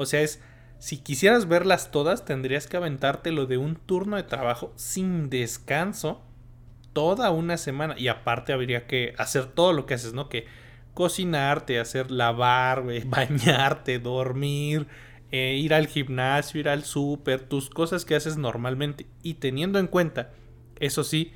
[0.00, 0.40] O sea, es...
[0.78, 6.22] Si quisieras verlas todas, tendrías que aventarte lo de un turno de trabajo sin descanso
[6.94, 7.94] toda una semana.
[7.98, 10.30] Y aparte habría que hacer todo lo que haces, ¿no?
[10.30, 10.46] Que
[10.94, 14.86] cocinarte, hacer lavar, bañarte, dormir,
[15.30, 19.06] eh, ir al gimnasio, ir al súper, tus cosas que haces normalmente.
[19.22, 20.30] Y teniendo en cuenta,
[20.78, 21.34] eso sí,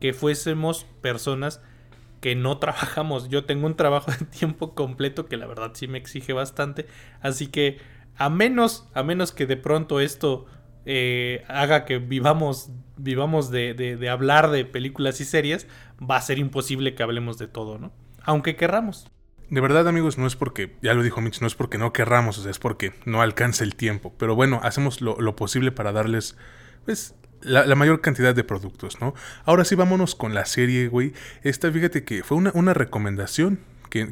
[0.00, 1.60] que fuésemos personas
[2.20, 3.28] que no trabajamos.
[3.28, 6.86] Yo tengo un trabajo de tiempo completo que la verdad sí me exige bastante.
[7.20, 7.78] Así que
[8.16, 10.46] a menos, a menos que de pronto esto
[10.84, 15.66] eh, haga que vivamos, vivamos de, hablar de películas y series,
[15.98, 17.92] va a ser imposible que hablemos de todo, ¿no?
[18.22, 19.10] Aunque querramos.
[19.50, 22.44] De verdad, amigos, no es porque, ya lo dijo Mitch, no es porque no querramos,
[22.44, 24.12] es porque no alcanza el tiempo.
[24.18, 26.36] Pero bueno, hacemos lo, posible para darles,
[26.84, 29.14] pues, la, mayor cantidad de productos, ¿no?
[29.44, 31.12] Ahora sí, vámonos con la serie, güey.
[31.42, 33.60] Esta, fíjate que fue una recomendación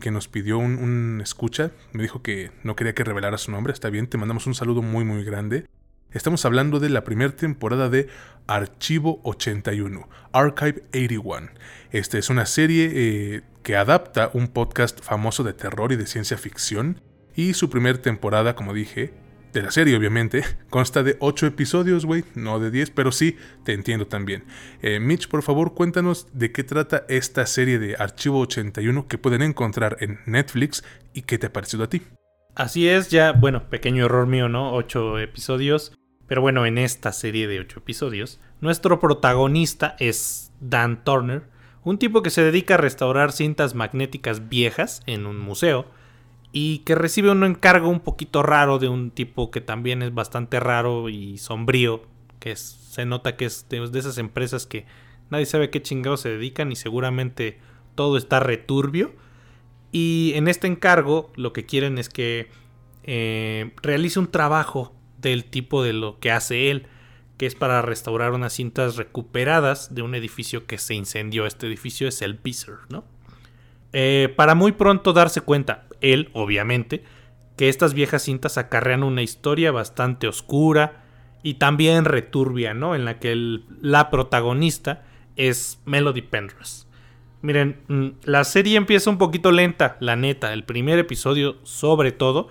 [0.01, 1.71] que, nos pidió un, un, escucha.
[1.93, 3.73] Me dijo que no quería que revelara su nombre.
[3.73, 5.67] Está bien, te mandamos un saludo muy, muy grande.
[6.15, 8.07] Estamos hablando de la primera temporada de
[8.47, 11.49] Archivo 81, Archive 81.
[11.91, 16.39] Esta es una serie eh, que adapta un podcast famoso de terror y de ciencia
[16.39, 17.01] ficción.
[17.35, 19.13] Y su primera temporada, como dije,
[19.55, 23.73] de la serie obviamente, consta de 8 episodios, güey, no de 10, pero sí, te
[23.73, 24.45] entiendo también.
[24.83, 29.43] Eh, Mitch, por favor, cuéntanos de qué trata esta serie de Archivo 81 que pueden
[29.43, 32.03] encontrar en Netflix y qué te ha parecido a ti.
[32.57, 34.75] Así es, ya, bueno, pequeño error mío, ¿no?
[34.75, 35.93] 8 episodios.
[36.27, 41.45] Pero bueno, en esta serie de 8 episodios, nuestro protagonista es Dan Turner,
[41.85, 45.87] un tipo que se dedica a restaurar cintas magnéticas viejas en un museo
[46.57, 50.61] y que recibe un encargo un poquito raro de un tipo que también es bastante
[50.61, 52.05] raro y sombrío,
[52.39, 54.87] que se nota que es de, esas empresas que
[55.31, 57.59] nadie sabe a qué chingados se dedican y seguramente
[57.97, 59.13] todo está returbio.
[59.91, 62.49] Y en este encargo lo que quieren es que
[63.03, 66.87] eh, realice un trabajo del tipo de lo que hace él,
[67.37, 71.47] que es para restaurar unas cintas recuperadas de un edificio que se incendió.
[71.47, 73.05] Este edificio es el Beezer, ¿no?
[73.97, 77.05] Eh, para muy pronto darse cuenta, él, obviamente,
[77.57, 81.05] que estas viejas cintas acarrean una historia bastante oscura
[81.45, 82.97] y también returbia, ¿no?
[82.97, 85.05] En la que la protagonista
[85.37, 86.89] es Melody Penrose.
[87.41, 90.53] Miren, mm, la serie empieza un poquito lenta, la neta.
[90.53, 92.49] El primer episodio, sobre todo,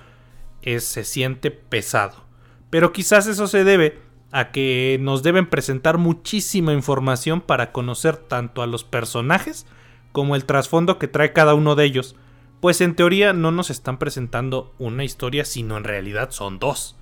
[0.61, 2.23] es, se siente pesado.
[2.69, 3.99] Pero quizás eso se debe
[4.31, 9.67] a que nos deben presentar muchísima información para conocer tanto a los personajes
[10.13, 12.15] como el trasfondo que trae cada uno de ellos,
[12.61, 16.95] pues en teoría no nos están presentando una historia, sino en realidad son dos.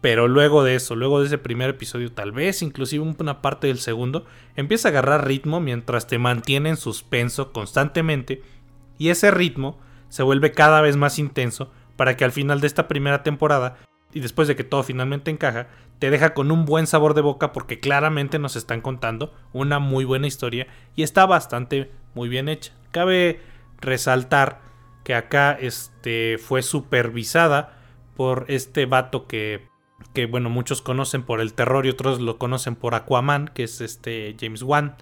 [0.00, 3.78] Pero luego de eso, luego de ese primer episodio, tal vez inclusive una parte del
[3.78, 4.24] segundo,
[4.56, 8.42] empieza a agarrar ritmo mientras te mantiene en suspenso constantemente,
[8.96, 12.88] y ese ritmo se vuelve cada vez más intenso para que al final de esta
[12.88, 13.76] primera temporada
[14.12, 17.52] y después de que todo finalmente encaja, te deja con un buen sabor de boca
[17.52, 22.72] porque claramente nos están contando una muy buena historia y está bastante muy bien hecha.
[22.90, 23.40] Cabe
[23.80, 24.60] resaltar
[25.04, 27.78] que acá este, fue supervisada
[28.16, 29.66] por este vato que,
[30.12, 33.80] que, bueno, muchos conocen por el terror y otros lo conocen por Aquaman, que es
[33.80, 34.96] este James Wan.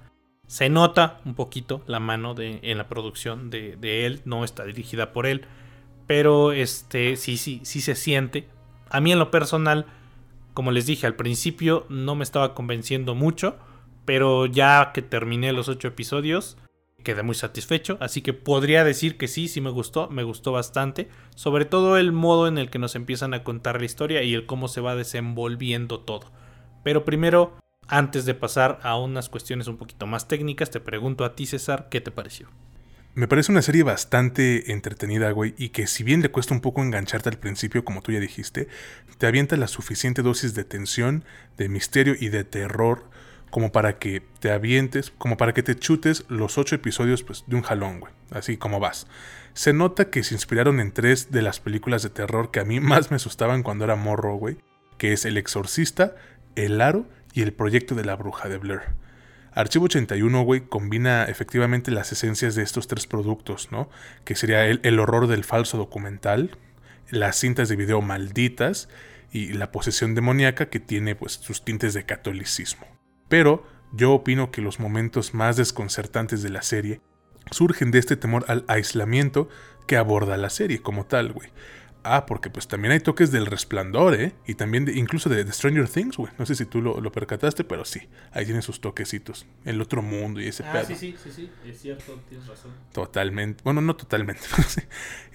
[0.47, 4.65] Se nota un poquito la mano de, en la producción de, de él, no está
[4.65, 5.47] dirigida por él,
[6.07, 8.49] pero este, sí, sí, sí se siente
[8.91, 9.87] a mí en lo personal,
[10.53, 13.57] como les dije al principio, no me estaba convenciendo mucho,
[14.05, 16.59] pero ya que terminé los ocho episodios,
[17.01, 21.09] quedé muy satisfecho, así que podría decir que sí, sí me gustó, me gustó bastante,
[21.35, 24.47] sobre todo el modo en el que nos empiezan a contar la historia y el
[24.47, 26.33] cómo se va desenvolviendo todo.
[26.83, 27.57] Pero primero,
[27.89, 31.89] antes de pasar a unas cuestiones un poquito más técnicas, te pregunto a ti César,
[31.91, 32.49] ¿qué te pareció?
[33.15, 36.81] Me parece una serie bastante entretenida, güey, y que si bien le cuesta un poco
[36.81, 38.69] engancharte al principio, como tú ya dijiste,
[39.19, 41.25] te avienta la suficiente dosis de tensión,
[41.57, 43.11] de misterio y de terror
[43.51, 47.57] como para que te avientes, como para que te chutes los ocho episodios pues, de
[47.57, 48.13] un jalón, güey.
[48.31, 49.07] Así como vas.
[49.53, 52.81] Se nota que se inspiraron en tres de las películas de terror que a mí
[52.81, 54.59] más me asustaban cuando era morro, güey.
[54.99, 56.15] Que es El Exorcista,
[56.57, 58.83] El Aro y El Proyecto de la Bruja de Blair.
[59.53, 63.91] Archivo 81, güey, combina efectivamente las esencias de estos tres productos, ¿no?
[64.25, 66.57] Que sería el, horror del falso documental,
[67.11, 68.89] las cintas de video malditas
[69.33, 72.87] y la posesión demoníaca que tiene pues sus tintes de catolicismo.
[73.31, 77.01] Pero yo opino que los momentos más desconcertantes de la serie
[77.53, 79.49] surgen de este temor al aislamiento
[79.87, 81.49] que aborda la serie como tal, güey.
[82.03, 84.33] Ah, porque pues también hay toques del resplandor, ¿eh?
[84.47, 86.33] Y también de, incluso de, Stranger Things, güey.
[86.39, 88.09] No sé si tú lo, percataste, pero sí.
[88.33, 89.47] Ahí tiene sus toquecitos.
[89.65, 91.51] El otro mundo y ese ah, Sí, sí, sí, sí.
[91.67, 92.73] Es cierto, tienes razón.
[92.93, 93.63] Totalmente.
[93.65, 94.43] Bueno, no totalmente.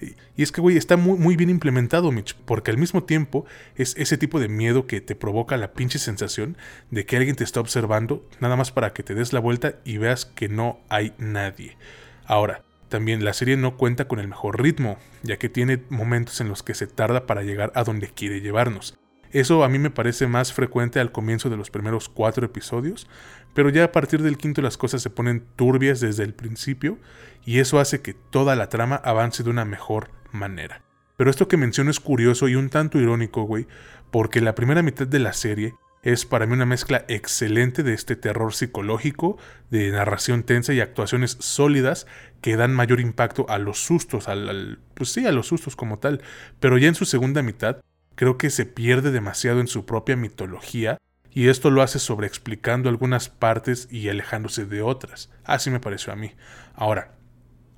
[0.36, 2.34] y, es que, güey, está muy, muy bien implementado, Mitch.
[2.44, 6.56] Porque al mismo tiempo es ese tipo de miedo que te provoca la pinche sensación
[6.90, 9.98] de que alguien te está observando, nada más para que te des la vuelta y
[9.98, 11.76] veas que no hay nadie.
[12.24, 16.48] Ahora, también la serie no cuenta con el mejor ritmo, ya que tiene momentos en
[16.48, 18.98] los que se tarda para llegar a donde quiere llevarnos.
[19.32, 23.06] Eso a mí me parece más frecuente al comienzo de los primeros cuatro episodios,
[23.54, 26.98] pero ya a partir del quinto las cosas se ponen turbias desde el principio
[27.44, 30.82] y eso hace que toda la trama avance de una mejor manera.
[31.16, 33.66] Pero esto que menciono es curioso y un tanto irónico, güey,
[34.10, 35.74] porque la primera mitad de la serie
[36.06, 39.38] es para mí una mezcla excelente de este terror psicológico,
[39.70, 42.06] de narración tensa y actuaciones sólidas
[42.40, 46.22] que dan mayor impacto a los sustos, al, pues sí, a los sustos como tal.
[46.60, 47.78] Pero ya en su segunda mitad,
[48.14, 50.98] creo que se pierde demasiado en su propia mitología
[51.32, 55.28] y esto lo hace sobreexplicando algunas partes y alejándose de otras.
[55.42, 56.34] Así me pareció a mí.
[56.76, 57.16] Ahora,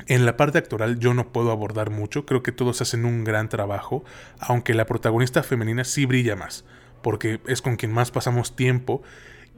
[0.07, 3.49] en la parte actoral yo no puedo abordar mucho, creo que todos hacen un gran
[3.49, 4.05] trabajo,
[4.39, 6.67] aunque la protagonista femenina sí brilla más
[7.03, 9.03] porque es con quien más pasamos tiempo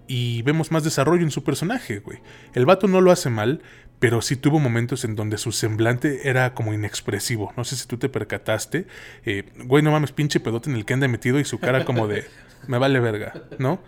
[0.07, 2.19] y vemos más desarrollo en su personaje, güey.
[2.55, 3.63] El vato no lo hace mal,
[4.01, 7.53] pero sí tuvo momentos en donde su semblante era como inexpresivo.
[7.57, 8.87] No sé si tú te percataste.
[9.25, 12.09] Eh, güey, no mames, pinche pedote en el que anda metido y su cara como
[12.09, 12.25] de,
[12.67, 13.81] me vale verga, ¿no?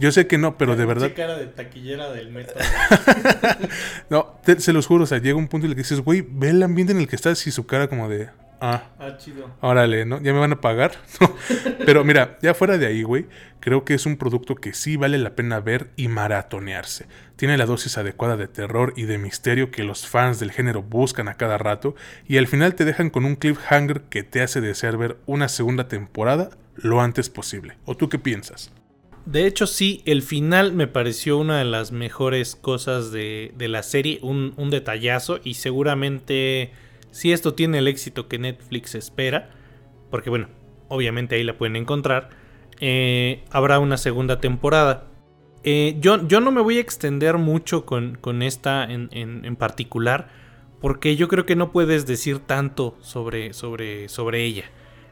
[0.00, 1.12] yo sé que no, pero de verdad.
[1.14, 2.56] cara de taquillera del metro.
[4.10, 6.50] no, se los juro, o sea, llega un punto en el que dices, güey, ve
[6.50, 8.84] el ambiente en el que estás y su cara como de, Ah.
[8.98, 9.50] ah, chido.
[9.60, 10.20] Órale, ¿no?
[10.20, 10.92] ¿Ya me van a pagar?
[11.86, 13.26] Pero mira, ya fuera de ahí, güey,
[13.60, 17.06] creo que es un producto que sí vale la pena ver y maratonearse.
[17.36, 21.28] Tiene la dosis adecuada de terror y de misterio que los fans del género buscan
[21.28, 21.94] a cada rato
[22.26, 25.88] y al final te dejan con un cliffhanger que te hace desear ver una segunda
[25.88, 27.76] temporada lo antes posible.
[27.84, 28.72] ¿O tú qué piensas?
[29.26, 34.20] De hecho, sí, el final me pareció una de las mejores cosas de, la serie,
[34.22, 36.72] un, un detallazo y seguramente
[37.10, 39.50] si esto tiene el éxito que Netflix espera,
[40.10, 40.48] porque bueno,
[40.88, 42.30] obviamente ahí la pueden encontrar,
[42.80, 45.08] eh, habrá una segunda temporada.
[45.64, 50.28] Eh, yo, yo, no me voy a extender mucho con, con esta en, en, particular,
[50.80, 54.64] porque yo creo que no puedes decir tanto sobre, sobre, sobre ella.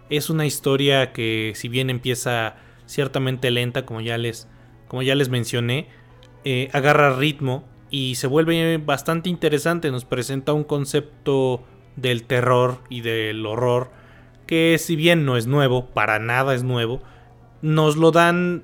[0.09, 2.57] Es una historia que si bien empieza
[2.87, 4.49] ciertamente lenta, como ya les,
[4.87, 5.89] como ya les mencioné,
[6.45, 9.91] eh, agarra ritmo y se vuelve bastante interesante.
[9.91, 11.65] Nos presenta un concepto
[11.97, 13.91] del terror y del horror,
[14.47, 17.03] que si bien no es nuevo, para nada es nuevo,
[17.63, 18.63] nos lo dan,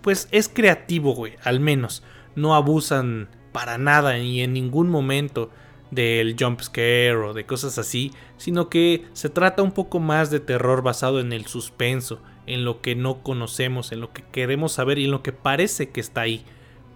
[0.00, 2.02] pues es creativo, güey, al menos.
[2.34, 5.50] No abusan para nada y en ningún momento
[5.90, 10.40] del jump scare o de cosas así, sino que se trata un poco más de
[10.40, 14.98] terror basado en el suspenso, en lo que no conocemos, en lo que queremos saber
[14.98, 16.44] y en lo que parece que está ahí.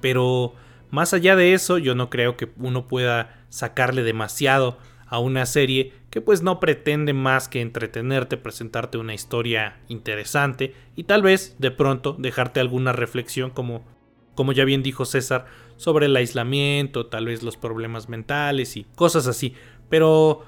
[0.01, 0.55] Pero
[0.91, 5.93] más allá de eso, yo no creo que uno pueda sacarle demasiado a una serie
[6.11, 11.71] que pues no pretende más que entretenerte, presentarte una historia interesante y tal vez de
[11.71, 13.85] pronto dejarte alguna reflexión como
[14.37, 15.47] como ya bien dijo César
[15.77, 19.55] sobre el aislamiento, tal vez los problemas mentales y cosas así,
[19.89, 20.45] pero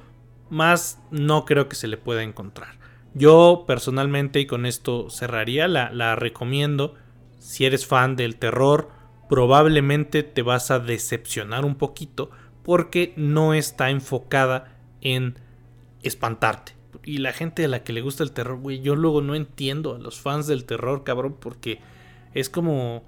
[0.50, 2.78] más no creo que se le pueda encontrar.
[3.14, 6.94] Yo personalmente y con esto cerraría, la, la recomiendo.
[7.38, 8.90] Si eres fan del terror,
[9.28, 12.30] probablemente te vas a decepcionar un poquito,
[12.68, 15.36] porque no está enfocada en
[16.02, 16.72] espantarte.
[17.02, 19.94] Y la gente a la que le gusta el terror, güey, yo luego no entiendo
[19.94, 21.80] a los fans del terror, cabrón, porque
[22.34, 23.04] es como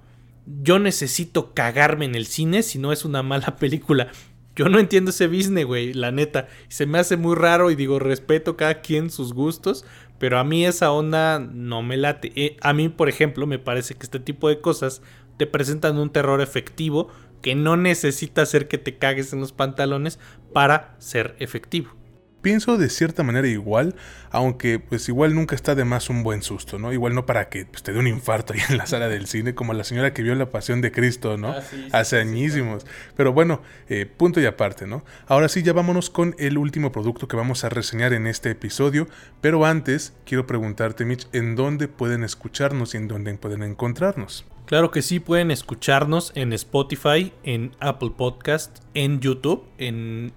[0.63, 4.07] yo necesito cagarme en el cine si no es una mala película.
[4.55, 6.47] Yo no entiendo ese business, güey, la neta.
[6.67, 9.85] Se me hace muy raro y digo, respeto cada quien sus gustos,
[10.17, 12.31] pero a mí esa onda no me late.
[12.35, 15.03] Eh, a mí, por ejemplo, me parece que este tipo de cosas
[15.37, 17.09] te presentan un terror efectivo
[17.41, 20.19] que no necesita hacer que te cagues en los pantalones
[20.53, 22.00] para ser efectivo.
[22.41, 23.95] Pienso de cierta manera igual,
[24.31, 26.91] aunque pues igual nunca está de más un buen susto, ¿no?
[26.91, 29.53] Igual no para que pues, te dé un infarto ahí en la sala del cine,
[29.53, 31.49] como la señora que vio la pasión de Cristo, ¿no?
[31.49, 31.61] Ah,
[31.91, 32.85] Hace añísimos.
[33.15, 35.03] Pero bueno, eh, punto y aparte, ¿no?
[35.27, 39.07] Ahora sí, ya vámonos con el último producto que vamos a reseñar en este episodio,
[39.39, 44.45] pero antes quiero preguntarte, Mitch, ¿en dónde pueden escucharnos y en dónde pueden encontrarnos?
[44.65, 50.31] Claro que sí, pueden escucharnos en Spotify, en Apple Podcast, en YouTube, en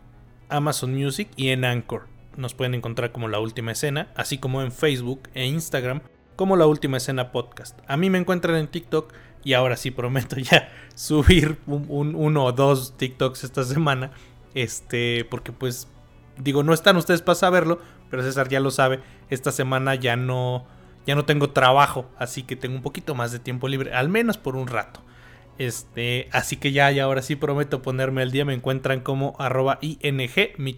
[0.49, 2.07] Amazon Music y en Anchor.
[2.37, 6.03] Nos pueden encontrar como La Última Escena, así como en Facebook e Instagram
[6.37, 7.79] como La Última Escena Podcast.
[7.87, 9.13] A mí me encuentran en TikTok
[9.45, 14.11] y ahora sí prometo ya subir un, uno o dos TikToks esta semana.
[14.55, 15.89] Este, porque pues
[16.39, 17.81] digo, no están ustedes para saberlo,
[18.11, 19.01] pero César ya lo sabe.
[19.31, 20.67] Esta semana ya no,
[21.07, 24.39] ya no tengo trabajo, así que tengo un poquito más de tiempo libre, al menos
[24.39, 25.01] por un rato.
[25.59, 28.45] Este, así que ya, y ahora sí prometo ponerme al día.
[28.45, 30.31] Me encuentran como arroba ING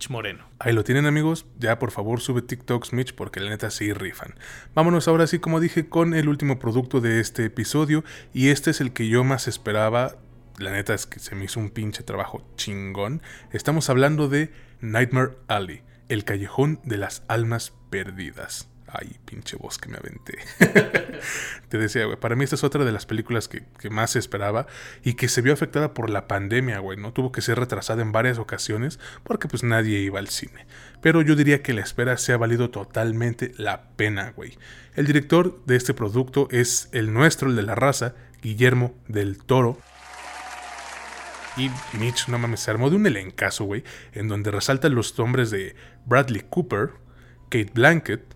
[0.08, 0.44] Moreno.
[0.58, 1.46] Ahí lo tienen amigos.
[1.58, 4.34] Ya por favor sube TikToks Mitch porque la neta sí rifan.
[4.74, 8.04] Vámonos ahora sí como dije con el último producto de este episodio.
[8.32, 10.16] Y este es el que yo más esperaba.
[10.58, 13.22] La neta es que se me hizo un pinche trabajo chingón.
[13.52, 18.70] Estamos hablando de Nightmare Alley, el callejón de las almas perdidas.
[18.88, 20.38] Ay, pinche voz que me aventé.
[21.68, 24.66] Te decía, güey, para mí esta es otra de las películas que, que, más esperaba
[25.02, 27.12] y que se vio afectada por la pandemia, güey, ¿no?
[27.12, 30.66] Tuvo que ser retrasada en varias ocasiones porque pues nadie iba al cine.
[31.02, 34.56] Pero yo diría que la espera se ha valido totalmente la pena, güey.
[34.94, 39.78] El director de este producto es el nuestro, el de la raza, Guillermo del Toro.
[41.56, 43.82] Y Mitch, no mames, se armó de un elencazo, güey,
[44.12, 45.74] en donde resaltan los nombres de
[46.04, 46.90] Bradley Cooper,
[47.48, 48.35] Kate Blanket,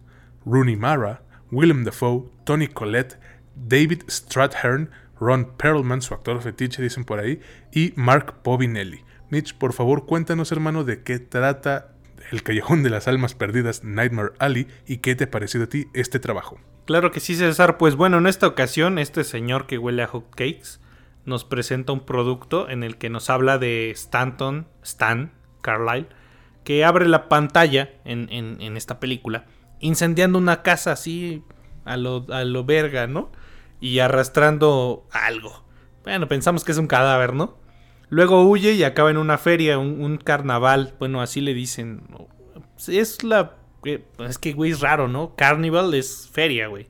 [0.50, 1.22] Rooney Mara,
[1.52, 3.18] Willem Dafoe, Tony Collette,
[3.54, 4.90] David Strathairn,
[5.20, 7.40] Ron Perlman, su actor fetiche, dicen por ahí,
[7.72, 9.04] y Mark Povinelli.
[9.30, 11.92] Mitch, por favor, cuéntanos, hermano, de qué trata
[12.32, 15.86] El Callejón de las Almas Perdidas, Nightmare Alley, y qué te ha parecido a ti
[15.94, 16.58] este trabajo.
[16.84, 17.78] Claro que sí, César.
[17.78, 20.80] Pues bueno, en esta ocasión, este señor que huele a hot cakes
[21.24, 26.08] nos presenta un producto en el que nos habla de Stanton, Stan Carlyle,
[26.64, 29.46] que abre la pantalla en, en esta película
[29.80, 31.42] incendiando una casa así
[31.84, 33.30] a lo, a lo verga, ¿no?
[33.80, 35.64] Y arrastrando algo.
[36.04, 37.58] Bueno, pensamos que es un cadáver, ¿no?
[38.10, 40.94] Luego huye y acaba en una feria, un, carnaval.
[40.98, 42.02] Bueno, así le dicen.
[42.88, 43.56] Es la.
[43.84, 45.34] Eh, es que, güey, es raro, ¿no?
[45.36, 46.88] Carnival es feria, güey.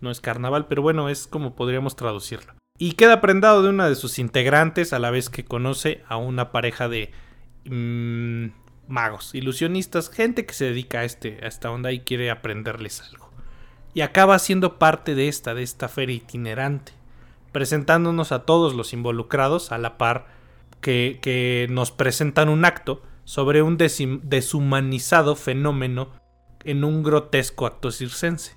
[0.00, 2.54] No es carnaval, pero bueno, es como podríamos traducirlo.
[2.78, 6.52] Y queda prendado de una de sus integrantes a la vez que conoce a una
[6.52, 7.10] pareja de.
[7.64, 8.46] Mmm,
[8.90, 13.30] magos, ilusionistas, gente que se dedica a, este, a esta onda y quiere aprenderles algo.
[13.94, 16.92] Y acaba siendo parte de esta, de esta feria itinerante,
[17.52, 20.26] presentándonos a todos los involucrados a la par
[20.80, 26.10] que, que nos presentan un acto sobre un deshumanizado fenómeno
[26.64, 28.56] en un grotesco acto circense.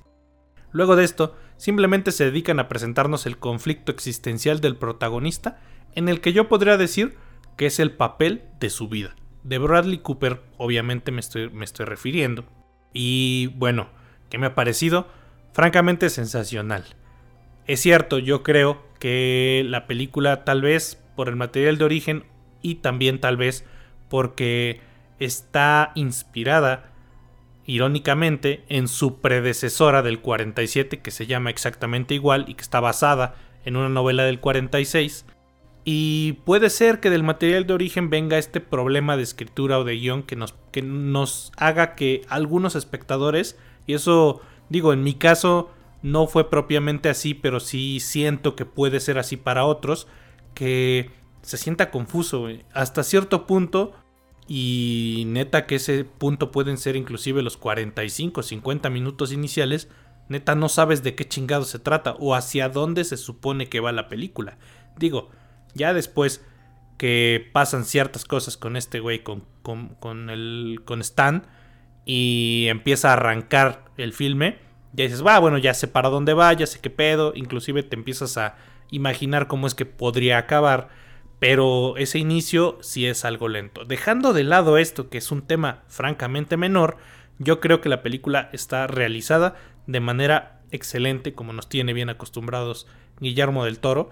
[0.71, 5.59] Luego de esto, simplemente se dedican a presentarnos el conflicto existencial del protagonista,
[5.95, 7.15] en el que yo podría decir
[7.55, 11.49] que es el papel de su vida de Bradley Cooper, obviamente me estoy,
[11.85, 12.45] refiriendo.
[12.93, 13.89] Y bueno,
[14.29, 15.07] ¿qué me ha parecido?
[15.53, 16.83] Francamente sensacional.
[17.67, 22.23] Es cierto, yo creo que la película tal vez por el material de origen
[22.61, 23.65] y también tal vez
[24.09, 24.81] porque
[25.19, 26.91] está inspirada
[27.65, 33.35] irónicamente en su predecesora del 47 que se llama exactamente igual y que está basada
[33.63, 35.25] en una novela del 46
[35.85, 39.97] y puede ser que del material de origen venga este problema de escritura o de
[39.97, 45.69] guion que nos, que nos haga que algunos espectadores, y eso digo, en mi caso
[46.01, 50.07] no fue propiamente así, pero sí siento que puede ser así para otros,
[50.53, 51.09] que
[51.41, 53.93] se sienta confuso hasta cierto punto.
[54.45, 59.87] Y neta que ese punto pueden ser inclusive los 45, 50 minutos iniciales.
[60.27, 63.93] Neta no sabes de qué chingado se trata o hacia dónde se supone que va
[63.93, 64.57] la película.
[64.97, 65.29] Digo,
[65.73, 66.45] ya después
[66.97, 71.45] que pasan ciertas cosas con este güey, con, con, el, con Stan,
[72.05, 74.57] y empieza a arrancar el filme,
[74.93, 77.95] ya dices, va, bueno, ya sé para dónde va, ya sé qué pedo, inclusive te
[77.95, 78.55] empiezas a
[78.91, 80.89] imaginar cómo es que podría acabar,
[81.39, 83.85] pero ese inicio sí es algo lento.
[83.85, 86.97] Dejando de lado esto, que es un tema francamente menor,
[87.39, 89.55] yo creo que la película está realizada
[89.87, 92.87] de manera excelente, como nos tiene bien acostumbrados
[93.19, 94.09] Guillermo del Toro,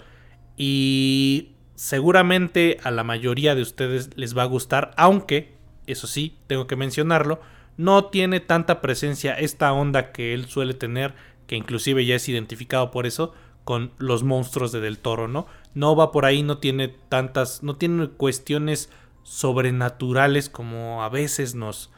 [0.64, 5.56] y seguramente a la mayoría de ustedes les va a gustar, aunque,
[5.88, 7.42] eso sí, tengo que mencionarlo,
[7.78, 11.16] no tiene tanta presencia esta onda que él suele tener,
[11.48, 13.34] que inclusive ya es identificado por eso,
[13.64, 15.48] con los monstruos de Del Toro, ¿no?
[15.74, 18.92] No va por ahí, no tiene tantas, no tiene cuestiones
[19.24, 21.90] sobrenaturales como a veces nos,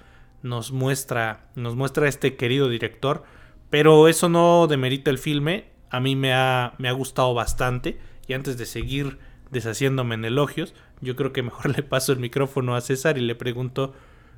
[0.41, 3.23] nos muestra, nos muestra este querido director,
[3.69, 8.33] pero eso no demerita el filme, a mí me ha, me ha gustado bastante y
[8.33, 9.17] antes de seguir
[9.51, 13.35] deshaciéndome en elogios, yo creo que mejor le paso el micrófono a César y le
[13.35, 13.93] pregunto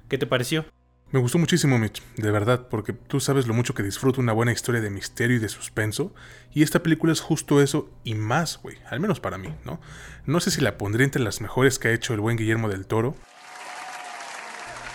[0.10, 0.66] qué te pareció.
[1.12, 4.52] Me gustó muchísimo, Mitch, de verdad, porque tú sabes lo mucho que disfruto una buena
[4.52, 6.14] historia de misterio y de suspenso,
[6.52, 9.80] y esta película es justo eso y más, güey, al menos para mí, ¿no?
[10.26, 12.88] No sé si la pondré entre las mejores que ha hecho el buen Guillermo del
[12.88, 13.16] Toro,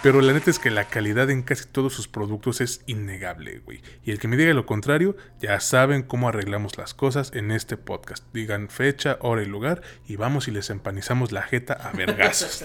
[0.02, 3.82] pero la neta es que la calidad en casi todos sus productos es innegable, güey.
[4.02, 7.76] Y el que me diga lo contrario, ya saben cómo arreglamos las cosas en este
[7.76, 8.24] podcast.
[8.32, 12.64] Digan fecha, hora y lugar y vamos y les empanizamos la jeta a vergazos.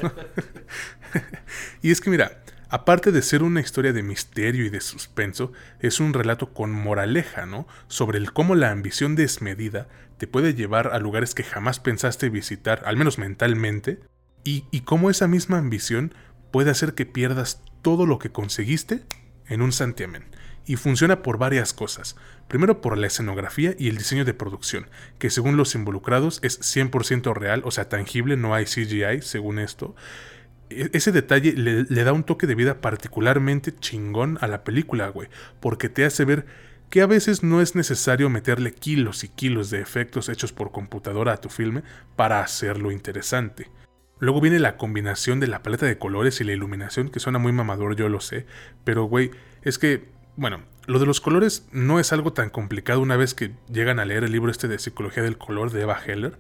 [1.82, 6.00] y es que mira, aparte de ser una historia de misterio y de suspenso, es
[6.00, 7.68] un relato con moraleja, ¿no?
[7.88, 12.84] Sobre el cómo la ambición desmedida te puede llevar a lugares que jamás pensaste visitar,
[12.86, 14.00] al menos mentalmente,
[14.46, 16.14] y, y cómo esa misma ambición
[16.56, 19.02] puede hacer que pierdas todo lo que conseguiste
[19.50, 20.24] en un santiamén.
[20.66, 22.16] Y funciona por varias cosas.
[22.48, 24.88] Primero por la escenografía y el diseño de producción,
[25.20, 29.98] que según los involucrados es 100% real, o sea, tangible, no hay CGI, según esto.
[30.70, 35.10] E, ese detalle le, le, da un toque de vida particularmente chingón a la película,
[35.10, 35.28] güey,
[35.60, 36.46] porque te hace ver
[36.90, 41.34] que a veces no es necesario meterle kilos y kilos de efectos hechos por computadora
[41.34, 41.84] a tu filme
[42.16, 43.70] para hacerlo interesante.
[44.20, 47.52] Luego viene la combinación de la paleta de colores y la iluminación, que suena muy
[47.52, 48.46] mamador, yo lo sé,
[48.84, 50.06] pero güey, es que,
[50.38, 54.06] bueno, lo de los colores no es algo tan complicado una vez que llegan a
[54.06, 56.40] leer el libro este de Psicología del Color de Eva Heller,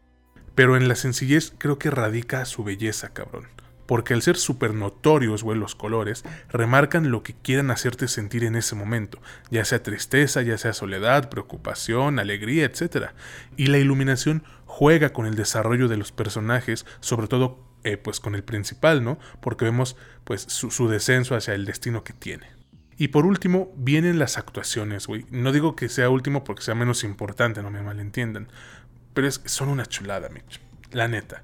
[0.53, 3.47] pero en la sencillez creo que radica su belleza, cabrón.
[3.85, 8.55] Porque al ser súper notorios, güey, los colores, remarcan lo que quieran hacerte sentir en
[8.55, 9.19] ese momento,
[9.51, 13.09] ya sea tristeza, ya sea soledad, preocupación, alegría, etc.
[13.57, 18.33] Y la iluminación juega con el desarrollo de los personajes, sobre todo eh, pues con
[18.33, 19.19] el principal, ¿no?
[19.41, 22.47] Porque vemos pues su, descenso hacia el destino que tiene.
[22.97, 25.27] Y por último, vienen las actuaciones, güey.
[25.29, 28.47] No digo que sea último porque sea menos importante, no me malentiendan.
[29.13, 30.59] Pero es, son una chulada, Mitch.
[30.93, 31.43] La neta.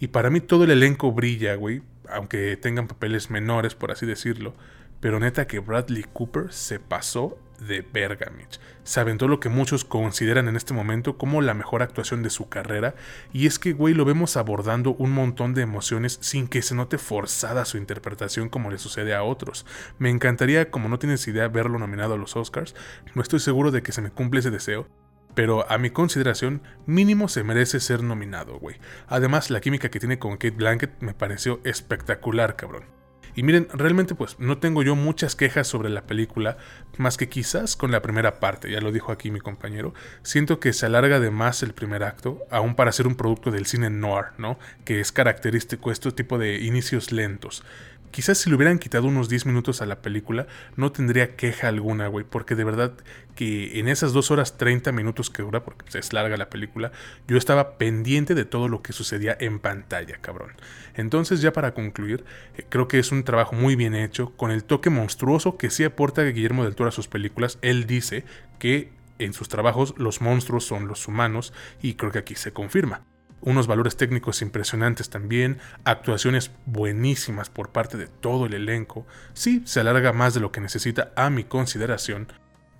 [0.00, 1.82] Y para mí todo el elenco brilla, güey.
[2.08, 4.54] Aunque tengan papeles menores, por así decirlo.
[5.00, 8.60] Pero neta que Bradley Cooper se pasó de verga, Mitch.
[8.84, 12.48] Se aventó lo que muchos consideran en este momento como la mejor actuación de su
[12.48, 12.94] carrera,
[13.32, 16.98] y es que, güey, lo vemos abordando un montón de emociones sin que se note
[16.98, 19.66] forzada su interpretación como le sucede a otros.
[19.98, 22.74] Me encantaría, como no tienes idea, verlo nominado a los Oscars,
[23.14, 24.88] no estoy seguro de que se me cumple ese deseo,
[25.34, 28.76] pero a mi consideración, mínimo se merece ser nominado, güey.
[29.06, 33.01] Además, la química que tiene con Kate Blanket me pareció espectacular, cabrón.
[33.34, 36.58] Y miren, realmente pues no tengo yo muchas quejas sobre la película,
[36.98, 40.72] más que quizás con la primera parte, ya lo dijo aquí mi compañero, siento que
[40.72, 44.26] se alarga de más el primer acto, aún para ser un producto del cine noir,
[44.38, 44.58] ¿no?
[44.84, 47.64] Que es característico este tipo de inicios lentos.
[48.12, 50.46] Quizás si le hubieran quitado unos 10 minutos a la película,
[50.76, 52.92] no tendría queja alguna, güey, porque de verdad
[53.34, 56.92] que en esas 2 horas 30 minutos que dura, porque es larga la película,
[57.26, 60.52] yo estaba pendiente de todo lo que sucedía en pantalla, cabrón.
[60.94, 62.22] Entonces, ya para concluir,
[62.58, 65.82] eh, creo que es un trabajo muy bien hecho, con el toque monstruoso que sí
[65.82, 67.58] aporta Guillermo del Toro a sus películas.
[67.62, 68.26] Él dice
[68.58, 73.06] que en sus trabajos los monstruos son los humanos, y creo que aquí se confirma
[73.42, 79.06] unos valores técnicos impresionantes también, actuaciones buenísimas por parte de todo el elenco.
[79.34, 82.28] Sí, se alarga más de lo que necesita a mi consideración,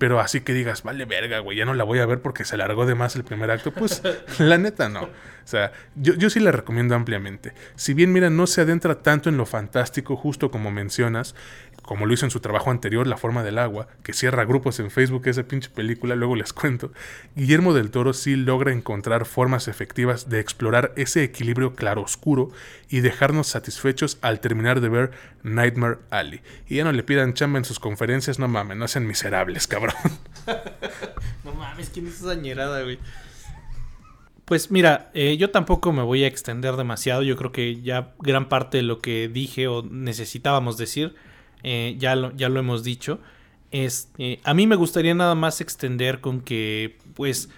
[0.02, 2.56] pero así que digas, vale verga, güey, ya no la voy a ver porque se
[2.56, 4.02] alargó de más el primer acto, pues
[4.40, 5.02] la neta no.
[5.02, 5.08] O
[5.44, 7.54] sea, yo, yo sí la recomiendo ampliamente.
[7.76, 11.36] Si bien, mira, no se adentra tanto en lo fantástico, justo como mencionas,
[11.82, 14.90] como lo hizo en su trabajo anterior, La forma del agua, que cierra grupos en
[14.90, 16.92] Facebook esa pinche película, luego les cuento,
[17.36, 22.50] Guillermo del Toro sí logra encontrar formas efectivas de explorar ese equilibrio claro-oscuro
[22.88, 25.10] y dejarnos satisfechos al terminar de ver
[25.42, 26.40] Nightmare Alley.
[26.68, 29.96] Y ya no le pidan chamba en sus conferencias, no mames, no sean miserables, cabrón.
[31.44, 32.98] no mames, ¿quién es esa ñerada, güey?
[34.44, 37.22] Pues mira, eh, yo tampoco me voy a extender demasiado.
[37.22, 41.14] Yo creo que ya gran parte de lo que dije o necesitábamos decir
[41.62, 43.18] eh, ya, lo, ya lo hemos dicho.
[43.70, 47.48] Es, eh, a mí me gustaría nada más extender con que, pues,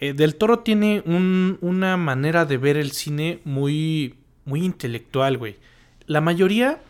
[0.00, 5.56] eh, Del Toro tiene una manera de ver el cine muy, muy intelectual, güey.
[6.06, 6.82] La mayoría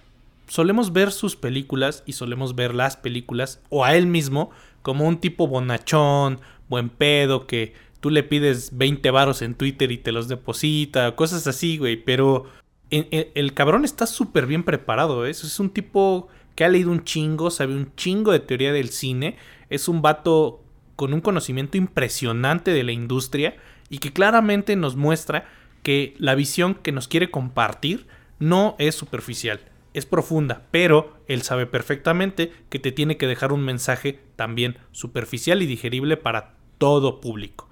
[0.48, 4.50] solemos ver sus películas y solemos ver las películas o a él mismo
[4.82, 9.98] como un tipo bonachón, buen pedo, que tú le pides 20 varos en Twitter y
[9.98, 11.96] te los deposita, cosas así, güey.
[11.96, 12.46] Pero
[12.90, 15.30] el, cabrón está súper bien preparado, ¿eh?
[15.30, 19.36] Es un tipo que ha leído un chingo, sabe un chingo de teoría del cine.
[19.70, 20.62] Es un vato
[20.96, 23.56] con un conocimiento impresionante de la industria
[23.88, 25.48] y que claramente nos muestra
[25.82, 28.06] que la visión que nos quiere compartir
[28.38, 29.60] no es superficial,
[29.94, 35.62] es profunda, pero él sabe perfectamente que te tiene que dejar un mensaje también superficial
[35.62, 37.68] y digerible para todo público.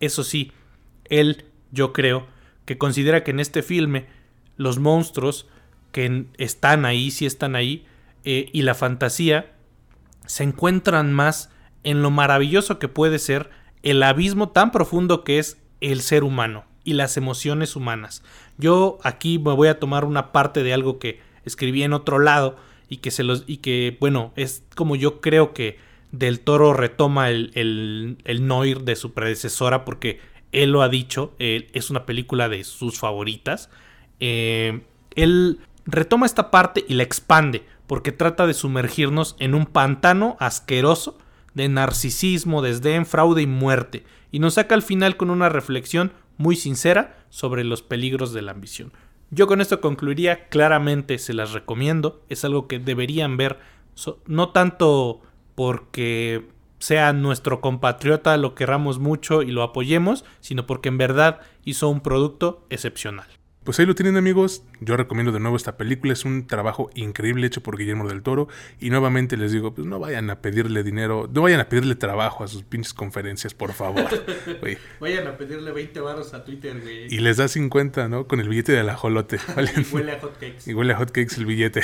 [0.00, 0.52] Eso sí,
[1.04, 2.26] él, yo creo,
[2.64, 4.06] que considera que en este filme
[4.56, 5.48] los monstruos
[5.92, 7.86] que están ahí, sí están ahí,
[8.24, 9.52] eh, y la fantasía
[10.26, 11.50] se encuentran más
[11.84, 13.50] en lo maravilloso que puede ser
[13.82, 18.22] el abismo tan profundo que es el ser humano y las emociones humanas.
[18.58, 22.56] Yo aquí me voy a tomar una parte de algo que escribí en otro lado
[22.88, 25.78] y que se los y que bueno es como yo creo que
[26.12, 30.20] del Toro retoma el, el, Noir de su predecesora porque
[30.52, 33.70] él lo ha dicho, es una película de sus favoritas.
[34.20, 34.82] Eh,
[35.14, 41.18] él retoma esta parte y la expande porque trata de sumergirnos en un pantano asqueroso
[41.52, 46.56] de narcisismo, desdén, fraude y muerte, y nos saca al final con una reflexión muy
[46.56, 48.94] sincera sobre los peligros de la ambición.
[49.30, 53.58] Yo con esto concluiría, claramente se las recomiendo, es algo que deberían ver,
[54.24, 55.20] no tanto
[55.54, 61.90] porque sea nuestro compatriota, lo querramos mucho y lo apoyemos, sino porque en verdad hizo
[61.90, 63.26] un producto excepcional.
[63.64, 67.46] Pues ahí lo tienen amigos, yo recomiendo de nuevo esta película, es un trabajo increíble
[67.46, 68.48] hecho por Guillermo del Toro
[68.80, 72.42] y nuevamente les digo, pues no vayan a pedirle dinero, no vayan a pedirle trabajo
[72.42, 74.02] a sus pinches conferencias, por favor.
[75.00, 77.12] Vayan a pedirle 20 baros a Twitter, güey.
[77.12, 78.26] Y les da 50, ¿no?
[78.26, 79.38] Con el billete de la jolote.
[79.76, 80.70] y huele a hotcakes.
[80.70, 81.82] Y huele a hotcakes el billete.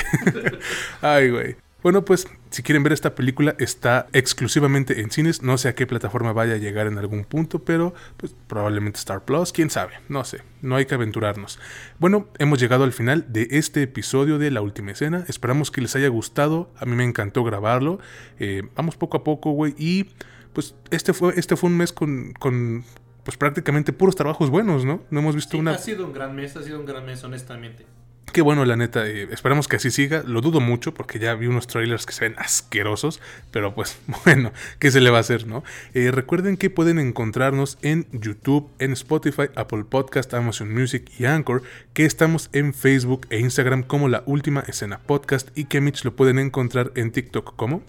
[1.01, 1.55] Ay, güey.
[1.81, 5.87] Bueno, pues si quieren ver esta película está exclusivamente en cines, no sé a qué
[5.87, 10.25] plataforma vaya a llegar en algún punto, pero pues probablemente Star Plus, quién sabe, no
[10.25, 11.57] sé, no hay que aventurarnos.
[11.97, 15.95] Bueno, hemos llegado al final de este episodio de La Última Escena, esperamos que les
[15.95, 17.99] haya gustado, a mí me encantó grabarlo,
[18.39, 20.09] eh, vamos poco a poco, güey, y
[20.51, 22.83] pues este fue, este fue un mes con, con
[23.23, 25.01] pues prácticamente puros trabajos buenos, ¿no?
[25.11, 25.75] No hemos visto una...
[25.75, 27.85] Ha sido un gran mes, ha sido un gran mes, honestamente.
[28.31, 29.07] Qué bueno, la neta.
[29.07, 30.23] Eh, esperamos que así siga.
[30.25, 33.21] Lo dudo mucho porque ya vi unos trailers que se ven asquerosos.
[33.51, 35.63] Pero pues bueno, ¿qué se le va a hacer, no?
[35.93, 41.63] Eh, recuerden que pueden encontrarnos en YouTube, en Spotify, Apple Podcast, Amazon Music y Anchor.
[41.93, 45.49] Que estamos en Facebook e Instagram como La Última Escena Podcast.
[45.57, 47.83] Y que Mitch lo pueden encontrar en TikTok como...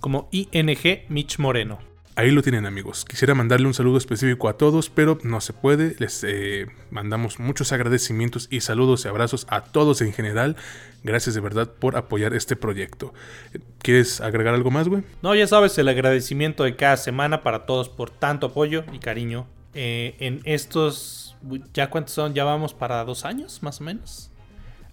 [0.00, 1.93] Como ING Mitch Moreno.
[2.16, 3.04] Ahí lo tienen amigos.
[3.04, 5.96] Quisiera mandarle un saludo específico a todos, pero no se puede.
[5.98, 10.54] Les eh, mandamos muchos agradecimientos y saludos y abrazos a todos en general.
[11.02, 13.12] Gracias de verdad por apoyar este proyecto.
[13.80, 15.02] ¿Quieres agregar algo más, güey?
[15.22, 19.48] No, ya sabes, el agradecimiento de cada semana para todos por tanto apoyo y cariño.
[19.74, 21.36] Eh, en estos,
[21.72, 22.32] ¿ya cuántos son?
[22.32, 24.30] Ya vamos para dos años, más o menos.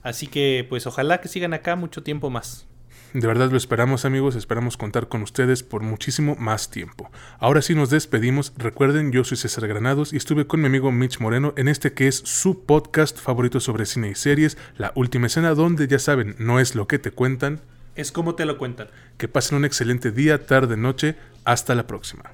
[0.01, 2.67] Así que pues ojalá que sigan acá mucho tiempo más.
[3.13, 7.11] De verdad lo esperamos amigos, esperamos contar con ustedes por muchísimo más tiempo.
[7.39, 11.19] Ahora sí nos despedimos, recuerden yo soy César Granados y estuve con mi amigo Mitch
[11.19, 15.53] Moreno en este que es su podcast favorito sobre cine y series, La Última Escena,
[15.53, 17.59] donde ya saben, no es lo que te cuentan,
[17.95, 18.87] es como te lo cuentan.
[19.17, 22.31] Que pasen un excelente día, tarde, noche, hasta la próxima.